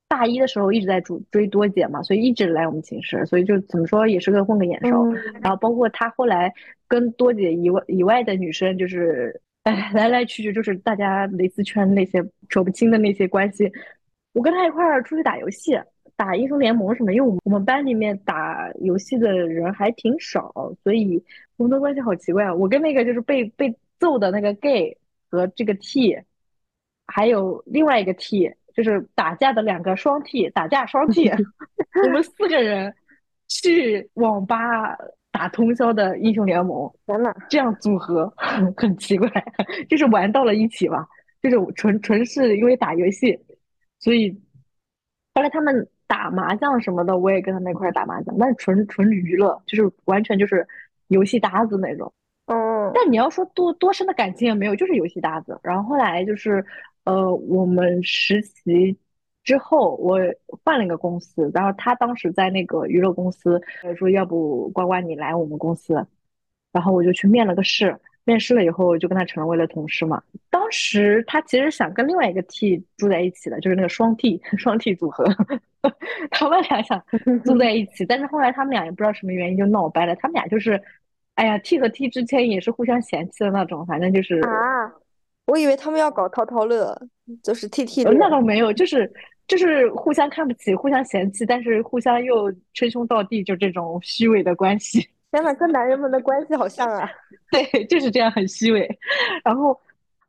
[0.07, 5.03] 大一的时候一直在追追多姐嘛，所以一直来我们寝室，所以就怎么说也是个混个眼熟。
[5.07, 6.53] 嗯然后包括他后来
[6.87, 13.71] 跟多姐以外以外的女生，就是哎来来去去，就是大家蕾丝圈那些扯不清的那些关系。
[14.33, 15.79] 我跟他一块儿出去打游戏，
[16.15, 21.23] 打英雄联盟什么，因为我们我们班里面打游戏的人还挺少，所以
[21.57, 22.53] 我们的关系好奇怪啊。
[22.53, 24.95] 我跟那个就是被被揍的那个 gay
[25.32, 26.19] 和这个 T，
[27.07, 31.32] 还有另外一个 T，就是打架的两个双 T，打架双 T，
[32.05, 32.93] 我们四个人
[33.47, 34.97] 去网吧
[35.32, 38.32] 打通宵的英雄联盟，天呐，这样组合
[38.75, 39.29] 很奇怪，
[39.89, 41.07] 就是玩到了一起吧，
[41.41, 43.39] 就是纯纯是因为打游戏，
[43.99, 44.29] 所以
[45.34, 50.67] 后来他们打麻将什么的，我也跟他们一块打麻将，但是纯纯娱乐，就是完全就是
[51.07, 52.11] 游戏搭子那种。
[52.93, 55.59] 但你要说多多深的感情也没有，就是游戏搭子。
[55.63, 56.63] 然后后来就是，
[57.03, 58.97] 呃，我们实习
[59.43, 60.19] 之后，我
[60.63, 63.61] 换了一个公司，然后他当时在那个娱乐公司，
[63.97, 66.05] 说要不呱呱你来我们公司，
[66.71, 70.21] 然后我就去面了个试，面试了以后就跟他成为了同事嘛。
[70.49, 75.25] 当时他其实想跟另外一个 T 住在一起的，就是那个双 T 双 T 组合，
[76.29, 77.03] 他们俩想
[77.43, 80.82] 住在一起，但是后来他们俩也不知道什么原因就闹掰了，他们俩就是。
[81.41, 84.93] 哎呀，T 和 T 之间也是互相嫌弃的那种，反正就是啊，
[85.47, 86.95] 我以为他们要搞淘淘乐，
[87.41, 89.11] 就是 T T 呃那倒没有，就是
[89.47, 94.99] 就是互相看不起，互相嫌弃，但是互相又称兄道弟，就这种虚伪的关系。
[95.31, 97.09] 天呐，跟男人们的关系好像啊。
[97.51, 98.87] 对，就是这样，很虚伪。
[99.43, 99.75] 然后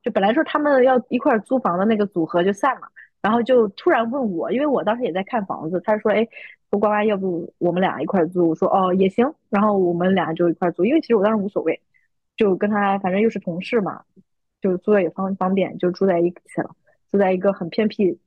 [0.02, 2.88] 就本来说他们要一块儿租房的那个组合就散了，
[3.20, 6.26] 然后就突然问我，因为我当时也在看房子，他说：“哎，
[6.73, 11.79] 说呱呱，要不我们俩一块租？”我说：“哦，也行。”然后我们俩就一块租，因为其实我当时无所谓，
[12.37, 14.03] 就跟他反正又是同事嘛，
[14.61, 16.75] 就租的也方方便，就住在一起了，
[17.11, 18.18] 住在一个很偏僻，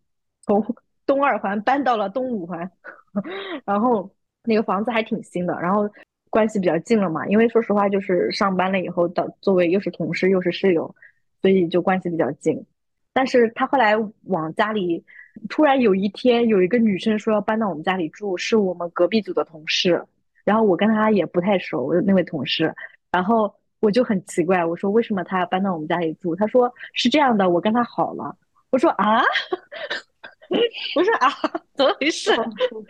[0.41, 0.63] 从
[1.07, 2.71] 东二环搬到了东五环，
[3.65, 4.09] 然后
[4.43, 5.89] 那个房子还挺新的，然后
[6.29, 10.93] 关系比较近了嘛，因为说实话就是上班了以后的作为又是同事又是室友，
[11.41, 12.63] 所以就关系比较近。
[13.11, 15.03] 但是他后来往家里，
[15.49, 20.03] 突然有一天有一个女生说要搬到我们家里住，是我们隔壁组的同事，
[20.43, 22.73] 然后我跟她也不太熟，那位同事，
[23.11, 26.35] 然后我就很奇怪，我说为什么她要搬到我们家里住？
[26.35, 28.35] 她说是这样的，我跟她好了。
[28.71, 29.21] 我说啊，
[30.95, 31.29] 我说啊，
[31.75, 32.31] 怎么回事？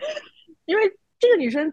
[0.66, 0.82] 因为
[1.18, 1.72] 这个女生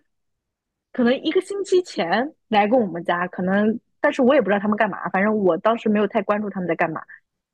[0.91, 7.01] 可能一个星期前来过我们家，可能但是我也不知道他们干嘛，反正我当时没有太关注他们在干嘛。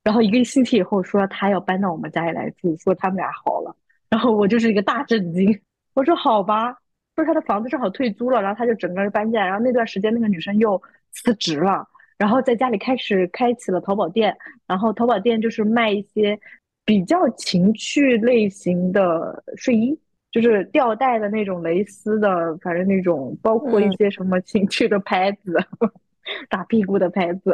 [0.03, 3.75] 然后一个星期以后说他要搬到我们家里来住，说他们俩好了，
[4.09, 5.59] 然后我就是一个大震惊。
[5.93, 6.75] 我说好吧，
[7.15, 10.81] 说他的房子正好退租了，然后他就整个人搬进来，然后那段时间那个女生又
[11.11, 11.85] 辞职了，
[12.17, 14.35] 然后在家里开始开启了淘宝店，
[14.65, 16.39] 然后淘宝店就是卖一些
[16.85, 19.99] 比较情趣类型的睡衣，
[20.31, 25.57] 就是吊带的那种蕾丝的，反正那种包括一些什么情趣的拍子，
[26.49, 27.53] 打屁股的拍子。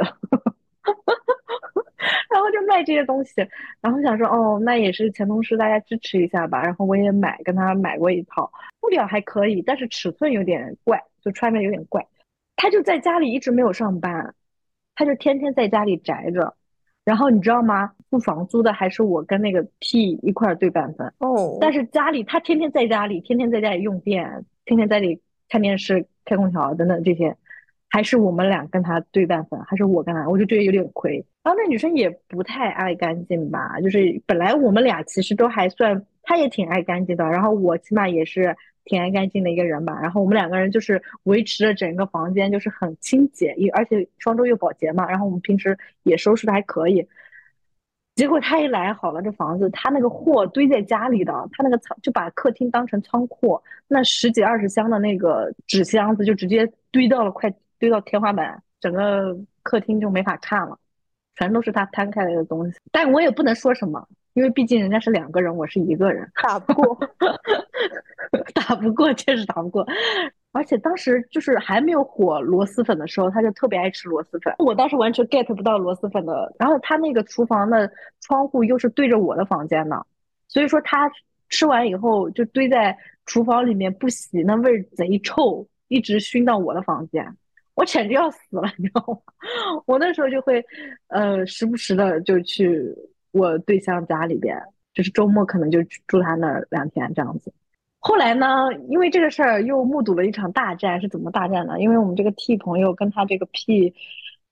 [2.46, 3.42] 然后就卖这些东西，
[3.82, 6.62] 然后想说哦，那也是前同事，大家支持一下吧。
[6.62, 12.06] 然后我也买，跟他买过一套，布料还可以，但是尺寸有点怪，就穿着有点怪。
[12.56, 14.36] 他就在家里一直没有上班，
[14.94, 16.56] 他就天天在家里宅着。
[17.04, 17.94] 然后你知道吗？
[18.10, 21.12] 付房租的还是我跟那个 T 一块儿对半分。
[21.20, 27.36] 哦，但是家里他天天在家里，天天在家里用电，天天在家里看电视、开空调等等这些，
[27.96, 31.26] 还是我们俩跟他对半分，还是我跟他，我就觉得有点亏。
[31.42, 38.54] 然后那女生也不太爱干净吧，就是本来我们俩其实都还算，她也挺爱干净的，然后我起码也是
[38.84, 39.98] 挺爱干净的一个人吧。
[40.02, 47.08] 然后我们两个人就是维持着整个房间就是很清洁，也而且双周又保洁嘛，然后我们平时也收拾的还可以。
[48.16, 53.58] 结果他一来好了，这房子他那个货堆在家里的，他那个仓就把客厅当成仓库，
[53.88, 57.50] 那十几二十箱的那个纸箱子就直接堆到了快
[57.86, 60.76] 堆到天花板，整个客厅就没法看了，
[61.36, 62.80] 全都是他摊开来的东西。
[62.92, 64.04] 但我也不能说什么，
[64.34, 66.98] 因为毕竟人家是两个人，我是一个人，打不过，
[68.56, 69.86] 打不过，确实打不过。
[70.52, 74.52] 而且当时就是还没有火螺蛳粉的时候，他就特别爱吃螺蛳粉。
[74.58, 76.52] 我当时完全 get 不到螺蛳粉的。
[76.58, 77.92] 然后他那个厨房的
[78.22, 80.04] 窗户又是对着我的房间的，
[80.48, 81.12] 所以说他
[81.50, 82.98] 吃完以后就堆在
[83.28, 87.36] 厨房里面不洗，那味儿贼臭，一直熏到我的房间，
[87.76, 89.20] 我简直要死了，你知道吗？
[89.86, 90.64] 我那时候就会，
[91.08, 92.82] 呃，时不时的就去
[93.32, 94.58] 我对象家里边，
[94.94, 97.54] 就是周末可能就住他那儿两天这样子。
[98.00, 98.48] 后来呢，
[98.88, 101.80] 因为这个事儿又目睹了一场大战，是怎么大战呢？
[101.80, 103.94] 因为我们这个 T 朋友跟他这个 P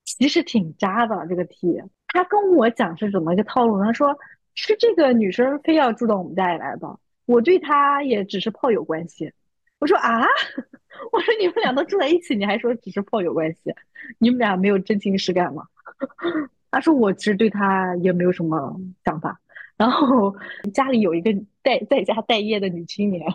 [0.04, 4.18] 其实挺渣的，这个 T 他跟我讲是怎么一个套路，他说
[4.54, 9.32] 是这个女生非要住到我们家里来的，我对她也只是炮友关系。
[9.84, 10.26] 我说啊，
[11.12, 13.76] 我说你们俩都住在一起，你还说只是炮友关系，
[14.18, 15.64] 你们俩没有真情实感吗？
[16.72, 19.38] 他说我其实对他也没有什么想法。
[19.76, 20.34] 然后
[20.74, 23.28] 家里有一个待在家待业的女青年，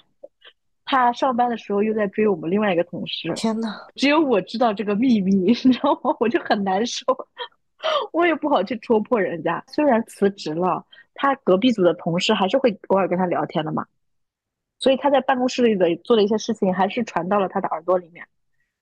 [0.87, 3.31] 她上班的时候又在追我们另外一个同事。
[3.35, 6.17] 天呐，只有我知道这个秘密， 你知道吗？
[6.19, 7.05] 我就很难受，
[8.13, 9.63] 我也不好去戳破人家。
[9.69, 13.85] 虽然辞职了，他隔壁组的同事还是会偶尔跟他聊天的嘛，
[14.79, 18.27] 所以他在办公室里的做的一些事情还是传到了他的耳朵里面。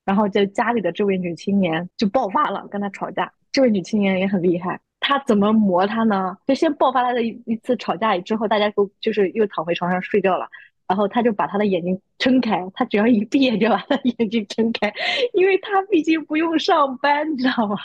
[0.05, 3.33] 然后在家里的这位女青年就爆发了，跟他吵架。
[3.51, 4.81] 这位女青年也很厉害。
[5.01, 6.37] 她怎么磨他呢？
[6.47, 10.49] 就先爆发他的一一次吵架之后，大家都就是又躺回床上睡觉了，
[10.89, 14.93] 然后他就把他的眼睛撑开，他只要一闭眼就把他眼睛撑开，
[15.33, 17.77] 因为他毕竟不用上班，你知道吗？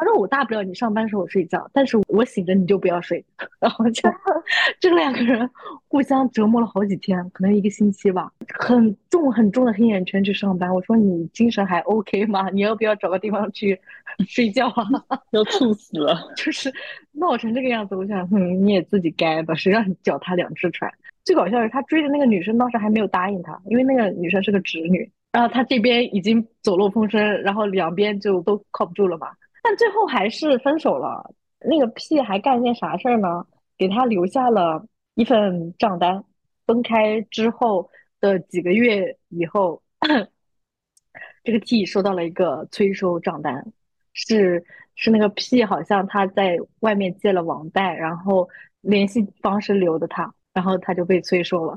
[0.00, 3.22] 他说我大不了你上班时候睡觉，但是我醒着你就不要睡。
[3.60, 4.08] 然后就
[4.80, 5.48] 这两个人
[5.88, 10.74] 互相折磨了好几天，可能一个星期吧，很重很重的黑眼圈去上班。
[10.74, 12.48] 我说你精神还 OK 吗？
[12.48, 13.78] 你要不要找个地方去
[14.26, 14.86] 睡觉啊？
[15.32, 16.72] 要猝死了，就是
[17.12, 17.94] 闹成这个样子。
[17.94, 20.90] 我想，嗯，你也自己该吧，谁让你脚踏两只船？
[21.22, 25.10] 最搞笑的是，他追的那个女生当时还没有答应他，因为那个女生是个直女。
[25.32, 29.28] 然后他这边已经走漏风声，然后两边就都靠不住了嘛。
[29.62, 31.34] 但最后还是分手了。
[31.60, 33.44] 那个 P 还干一件啥事儿呢？
[33.76, 34.84] 给他留下了
[35.14, 36.24] 一份账单。
[36.66, 39.82] 分开之后的几个月以后，
[41.42, 43.72] 这个 T 收到了一个催收账单，
[44.12, 44.64] 是
[44.94, 48.48] 是那个 P 好像他在外面借了网贷，然后
[48.82, 51.74] 联系方式留的他，然后他就被催收了，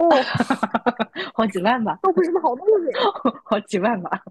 [1.33, 1.97] 好几万吧？
[2.03, 2.91] 都不是什么好东西，
[3.43, 4.21] 好几万吧？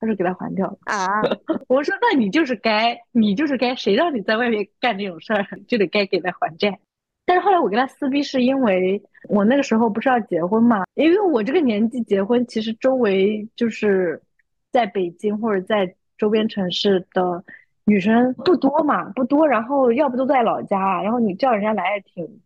[0.00, 1.06] 他说给他还掉了啊！
[1.66, 6.78] 我说那你就是该，你就是该，谁让你在外面干这种事儿，就得该给他还债。
[7.26, 10.84] 但是后来我跟他撕逼，是因为我那个时候不是要结婚嘛？
[10.94, 14.22] 因为我这个年纪结婚，其实周围就是
[14.70, 17.42] 在北京或者在周边城市的
[17.84, 19.48] 女生不多嘛，不多。
[19.48, 22.40] 然后要不都在老家，然后你叫人家来也挺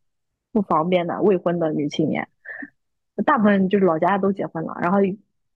[0.53, 1.21] 不方便的。
[1.21, 2.27] 未婚的女青年，
[3.27, 5.01] 大部分就是老家都结婚了，然后。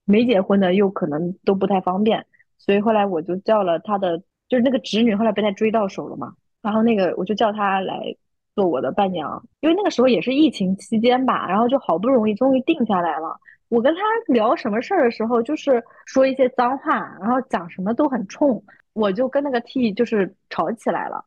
[0.07, 2.25] 没结婚的又可能都不太方便，
[2.57, 4.17] 所以后来我就叫了他的，
[4.47, 6.33] 就是那个侄女，后来被他追到手了嘛。
[6.61, 8.15] 然后那个我就叫他来
[8.55, 13.37] 做我的伴娘，因为那个时候也是疫情期间吧，然后就好不容易终于定下来了。
[13.67, 14.01] 我跟他
[14.33, 18.63] 聊什么事儿的时候，就是说一些脏话，然后讲什么都很冲，
[18.93, 21.25] 我就跟那个 T 就是吵起来了，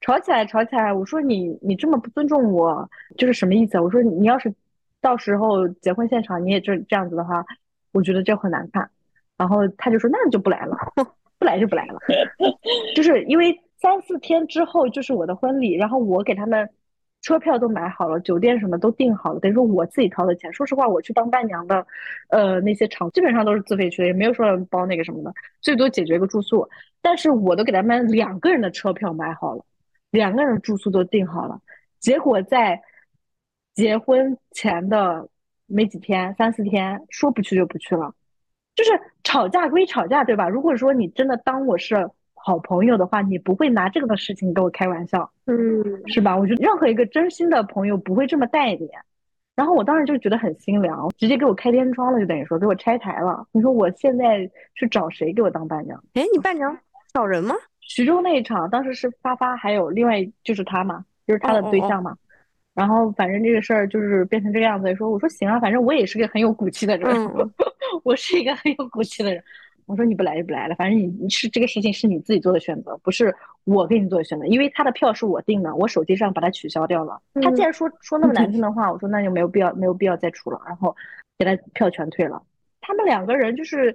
[0.00, 2.88] 吵起来吵起来，我说你你这么不尊重我，
[3.18, 3.78] 就是什么意思？
[3.78, 4.54] 我说你要是
[5.02, 7.44] 到时候结婚现场你也这这样子的话。
[7.94, 8.90] 我觉得这很难看，
[9.38, 10.76] 然后他就说那你就不来了，
[11.38, 11.98] 不来就不来了，
[12.94, 16.68] 就是因为三四天之后就是我的婚礼，然后我给他们
[17.22, 20.52] 车票都买好了，酒店什么都订好了，等于说我自己掏的钱。
[20.52, 21.86] 说实话，我去当伴娘的，
[22.28, 26.68] 呃，那些场基本上都是自费去的，也没有说包那个什么的，最多解决个住宿。
[27.00, 29.64] 但是我都给他们两个人的车票买好了，
[30.10, 31.60] 两个人住宿都订好了，
[32.00, 32.82] 结果在
[33.74, 35.28] 结婚前的。
[35.74, 38.14] 没几天，三四天，说不去就不去了，
[38.76, 38.90] 就是
[39.24, 40.48] 吵架归吵架，对吧？
[40.48, 46.36] 如果说你真的当我是好朋友的话，你不会拿这个的事情跟我开玩笑，嗯，是吧？
[46.36, 48.88] 我觉得任何一个真心的朋友不会这么待你。
[49.56, 53.46] 然后我当时就觉得很心凉，直接给我开天窗了，就等于说给我拆台了。
[53.52, 56.02] 你说我现在去找谁给我当伴娘？
[56.14, 56.76] 哎，你伴娘
[57.12, 57.54] 找人吗？
[57.80, 62.16] 徐州那一场，当时是发发，还有另外就是他嘛，就是他的对象嘛。
[62.74, 67.08] 然后反正这个事儿就是变成这个样子，说我说行啊，反正我也是个很有骨气的人，
[68.02, 69.42] 我是一个很有骨气的人。
[69.86, 73.34] 我说你不来就不来了，反正你你是这个事情是你自己做的选择，不是
[73.64, 74.46] 我给你做的选择。
[74.46, 77.20] 因为他的票是我订的，我手机上把它取消掉了。
[77.34, 80.96] 他既然说说那么难听的话， 我说那就没有必要没有必要再出了，然后
[81.38, 82.42] 给他票全退了。
[82.80, 83.94] 他们两个人就是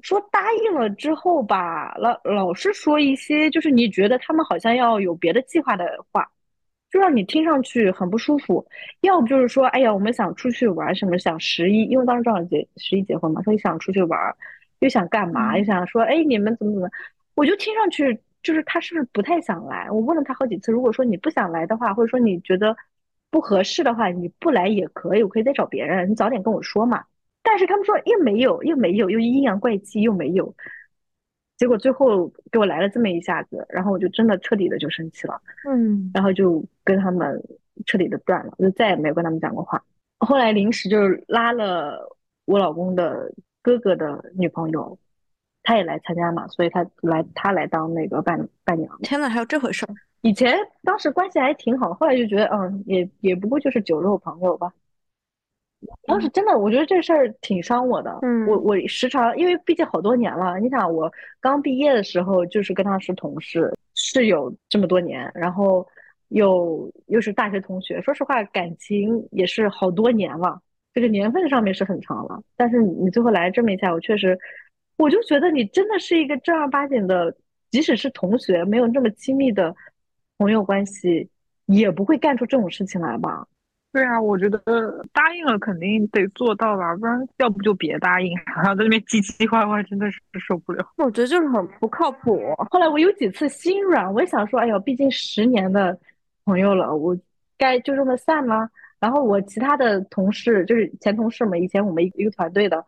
[0.00, 6.30] 说答应了之后吧，老老是说一些就是你觉得他们好像要有别的计划的话。
[6.90, 8.66] 就让你听上去很不舒服，
[9.02, 14.18] 要不就是说，哎呀，我们想出去玩什么，想十一，因为当时正好结十一结婚嘛，说想出去玩，
[14.80, 16.90] 又想干嘛，又想说，哎，你们怎么怎么，
[17.34, 19.88] 我就听上去就是他是不是不太想来？
[19.90, 22.76] 我问了他好几次，如果说你不想来的话，或者说你觉得
[23.30, 27.04] 不合适的话，你不来也可以，我可以再找别人，你早点跟我说嘛。
[27.42, 30.52] 但是他们说又没有，又没有，又阴阳怪气，又没有。
[31.60, 35.38] 结果最后给我来了这么一下子，然后我就真的彻底的就生气了，
[35.68, 37.38] 嗯，然后就跟他们
[37.84, 39.84] 彻底的断了，就再也没有跟他们讲过话。
[40.20, 40.96] 后来临时就
[41.28, 42.16] 拉了
[42.46, 43.30] 我老公的
[43.60, 44.98] 哥哥的女朋友，
[45.62, 48.98] 他也来参加嘛，所以他来他来当那个伴伴娘。
[49.02, 49.92] 天呐，还有这回事儿！
[50.22, 54.72] 以前当时关系还挺好，后来就觉得嗯，也也不过就是酒肉朋友吧。
[56.06, 58.18] 当时真的，我觉得这事儿挺伤我的。
[58.22, 65.86] 嗯我我时常，因为毕竟好多年了，你想我刚毕业的时候就是跟他是同事，室友这么多年，然后
[66.28, 70.60] 又又是大学同学，说实话感情也是好多年了，
[70.92, 72.42] 这个年份上面是很长了。
[72.56, 74.38] 但是你你最后来这么一下，我确实，
[74.96, 77.34] 我就觉得你真的是一个正儿八经的，
[77.70, 79.74] 即使是同学，没有那么亲密的
[80.36, 81.28] 朋友关系，
[81.66, 83.46] 也不会干出这种事情来吧。
[83.92, 84.58] 对啊，我觉得
[85.12, 90.86] 答应了肯定得做到吧，不然要不就别答应，然 后在那边唧唧歪歪，真的是受不了。
[90.96, 92.54] 我觉得就是很不靠谱。
[92.70, 95.98] 后来我有几次心软，我也想说，哎呦，毕竟十年的
[96.44, 97.16] 朋友了，我
[97.58, 98.70] 该就这么散吗？
[99.00, 102.84] 然后我其他的同事，就是前同事们，以前我们一个团队的，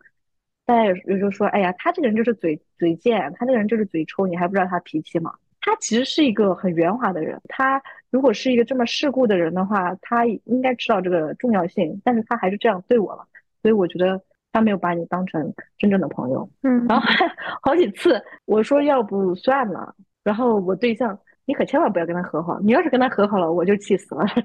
[0.64, 5.34] 大家有有时候说，哎呀，他这个人就是嘴嘴贱，他这个人就是嘴抽，你还不知道他脾气吗？
[5.60, 7.82] 他其实是一个很圆滑的人，他
[8.12, 13.26] 如果是一个这么世故的人的话，他应该知道这个重要性，但是他还是这样对我了，
[13.62, 14.22] 所以我觉得
[14.52, 16.48] 他没有把你当成真正的朋友。
[16.62, 17.26] 嗯然后还
[17.62, 24.24] 好几次我说要不算了，然后我对象你可千万不要跟他和好，你要是跟他和好了，我就气死了。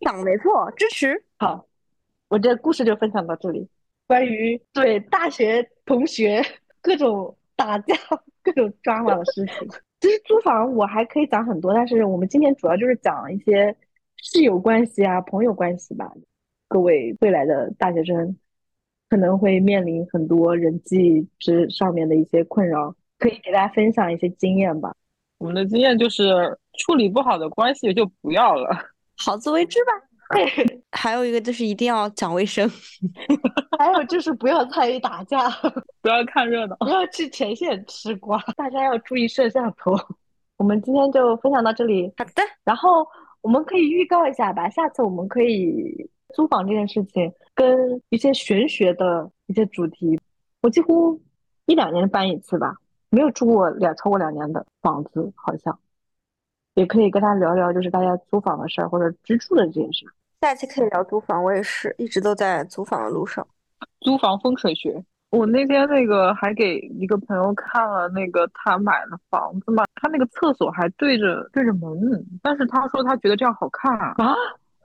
[0.00, 1.22] 讲的没错，支持。
[1.38, 1.64] 好，
[2.28, 3.68] 我这故事就分享到这里。
[4.06, 6.42] 关于对大学同学
[6.82, 7.94] 各种打架、
[8.42, 9.68] 各种抓马的事情，
[10.00, 13.76] 其实租房我还可以讲很多，但是我们今天主要就是讲一些
[14.16, 16.10] 室友关系啊、朋友关系吧。
[16.68, 18.36] 各位未来的大学生
[19.08, 24.94] 可能会面临很多人际之上面的一些困扰，可以给大家分享一些经验吧。
[25.38, 28.70] 我们的经验就是处理不好的关系就不要了。
[29.16, 29.92] 好自为之吧。
[30.34, 32.68] 对， 还有一个就是一定要讲卫生。
[33.78, 35.48] 还有就是不要参与打架，
[36.02, 36.76] 不要看热闹。
[36.80, 39.96] 不要去前线吃瓜，大家要注意摄像头。
[40.56, 43.06] 我们今天就分享到这里，好的，然后
[43.40, 50.20] 我们可以预告一下吧，下次我们可以租房这件事情跟一些玄学的一些主题，
[50.60, 51.18] 我几乎
[51.64, 52.76] 一两年搬一次吧，
[53.08, 55.78] 没有住过两超过两年的房子，好像
[56.74, 60.04] 也可以跟他聊聊，就是大家租房的事儿或者居住的这件事。
[60.40, 63.46] 下期可以聊租房，我也是一直都在租房的路上。
[64.00, 65.04] 租房风水学。
[65.28, 71.90] 我那天那个还给一个朋友看了那个他买的房子嘛，他那个厕所还对着对着门，
[72.42, 74.34] 但是他说他觉得这样好看啊啊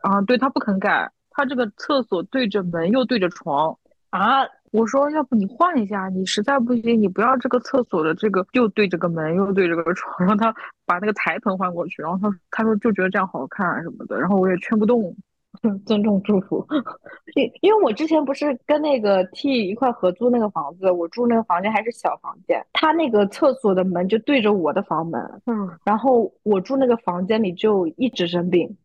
[0.01, 3.75] 啊，对他不肯改，他这个厕所对着门又对着床
[4.09, 10.53] 啊，我说要不你换一下，你实在不行你不要这个厕所的这个又对着个门又对着个床，让他
[10.85, 15.15] 把那个台盆换过去，然后他他说就觉得这样好看啊什么的，然后我也劝不动。
[15.85, 16.65] 尊重祝福，
[17.35, 28.77] 因因为我之前不是跟那个 T 一块合租那个房子，我住那个房间还是小房间，他那个厕所的门就对着我的房门，嗯，然后我住那个房间里就一直生病，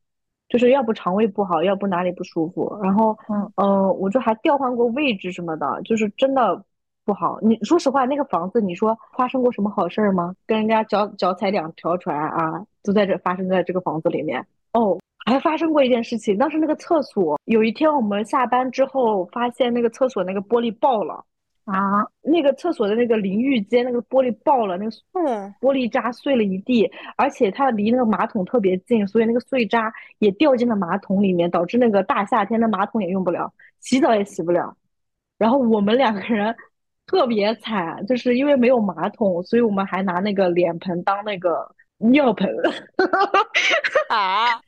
[0.49, 6.65] 就是要不肠胃不好，要不哪里不舒服，然后嗯呃，我就还调换过位置什么的，就是真的
[7.05, 7.39] 不好。
[7.41, 10.35] 你说实话，那个房子你说发生过什么好事儿吗？
[10.47, 14.99] 跟人家脚脚踩两条船啊，都在这发生在这个房子里面哦。
[15.27, 21.25] 还发生过一件事情，当时那个厕所，有一天我们下班之后，发现那个厕所那个玻璃爆了
[21.67, 34.75] 啊，那个厕所的那个淋浴间那个玻璃爆了，那个嗯玻璃渣碎了一地，而且它离那个马桶特别近，所以那个碎渣也掉进了马桶里面，导致那个大夏天的马桶也用不了，洗澡也洗不了。
[35.39, 36.57] 然后我们两个人
[37.07, 42.49] 特别惨，就是因为没有马桶，所以我们还拿那个脸盆当那个尿盆。
[44.09, 44.61] 啊，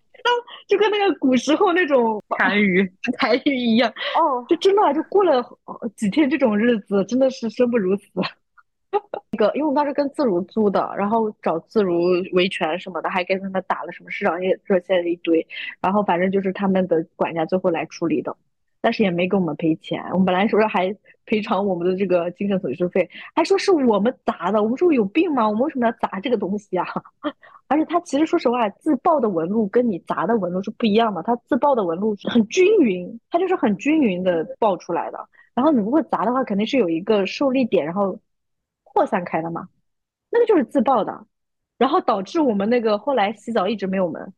[0.69, 3.93] 这个跟那个古时候那种痰盂痰盂一样。
[4.17, 5.43] 哦，就真的啊就过了
[5.97, 8.05] 几天这种日子，真的是生不如死。
[9.33, 11.99] 那个，因为我们当时跟自如租的，然后找自如
[12.35, 15.47] 维权什么的，还跟他们打了什么市长业热线一堆，
[15.81, 18.37] 然后反正就是他们的管家最后来处理的，
[18.83, 20.05] 但是也没给我们赔钱。
[20.13, 20.95] 我们本来说是还
[21.25, 24.63] 赔偿我们的这个精神损失费，还说是我们砸的。
[24.63, 25.49] 我们说有病吗？
[25.49, 26.85] 我们为什么要砸这个东西啊？
[27.69, 31.23] 而且他其实说实话，自爆的纹路跟你砸的纹路是不一样的。
[31.23, 35.29] 他自爆的纹路是很均匀，它就是很均匀的爆出来的。
[35.55, 38.19] 然后你如果砸的话，肯定是有一个受力点，然后
[38.83, 39.69] 扩散开的嘛，
[40.31, 41.27] 那个就是自爆的。
[41.79, 44.33] 然后导致我们那个后来洗澡一直没有门，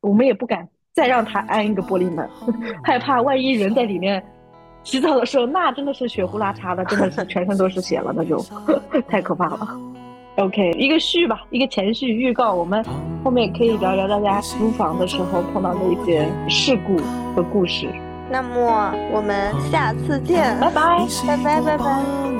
[0.00, 2.28] 我们也不敢再让他安一个玻璃门，
[2.84, 4.22] 害怕万一人在里面
[4.82, 8.44] 洗澡的时候，那真的是血呼啦嚓的，真的是全身都是血了，那就
[9.08, 9.68] 太可怕了。
[10.36, 12.82] OK，一个序吧，一个前序预告，我们
[13.22, 16.96] 后面可以聊聊大家租房的时候碰到的一些事故
[17.34, 17.88] 和故事。
[18.30, 21.04] 那么我们下次见，拜拜。
[21.26, 22.39] 拜拜拜拜。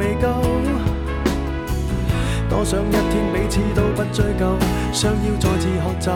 [0.00, 0.28] 未够。
[2.48, 4.56] 多想一天彼此都不追究，
[4.92, 6.10] 想要再次喝酒，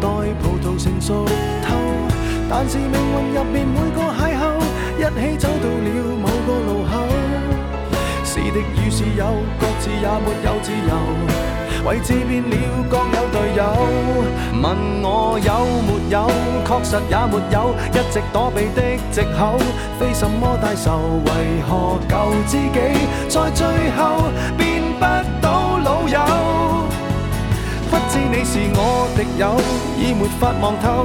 [0.00, 0.08] 待
[0.40, 1.26] 葡萄成熟
[1.66, 1.74] 透。
[2.48, 4.62] 但是命运入面每个邂逅，
[4.96, 5.88] 一起走到了
[6.22, 6.92] 某个路口。
[8.24, 10.92] 是敌与是友，各自也没有自由。
[11.84, 12.56] 位置变了，
[12.88, 13.62] 各有队友。
[14.62, 14.64] 问
[15.02, 15.50] 我有
[15.84, 16.26] 没有，
[16.64, 18.80] 确实也没有，一直躲避的
[19.10, 19.58] 藉口，
[19.98, 21.20] 非什么大仇。
[21.26, 22.14] 为何旧
[22.46, 22.78] 知己
[23.28, 23.66] 在最
[23.96, 24.24] 后
[24.56, 25.04] 变不
[25.42, 26.20] 到老友？
[27.90, 29.54] 不知你是我敌友，
[29.98, 31.04] 已没法望透，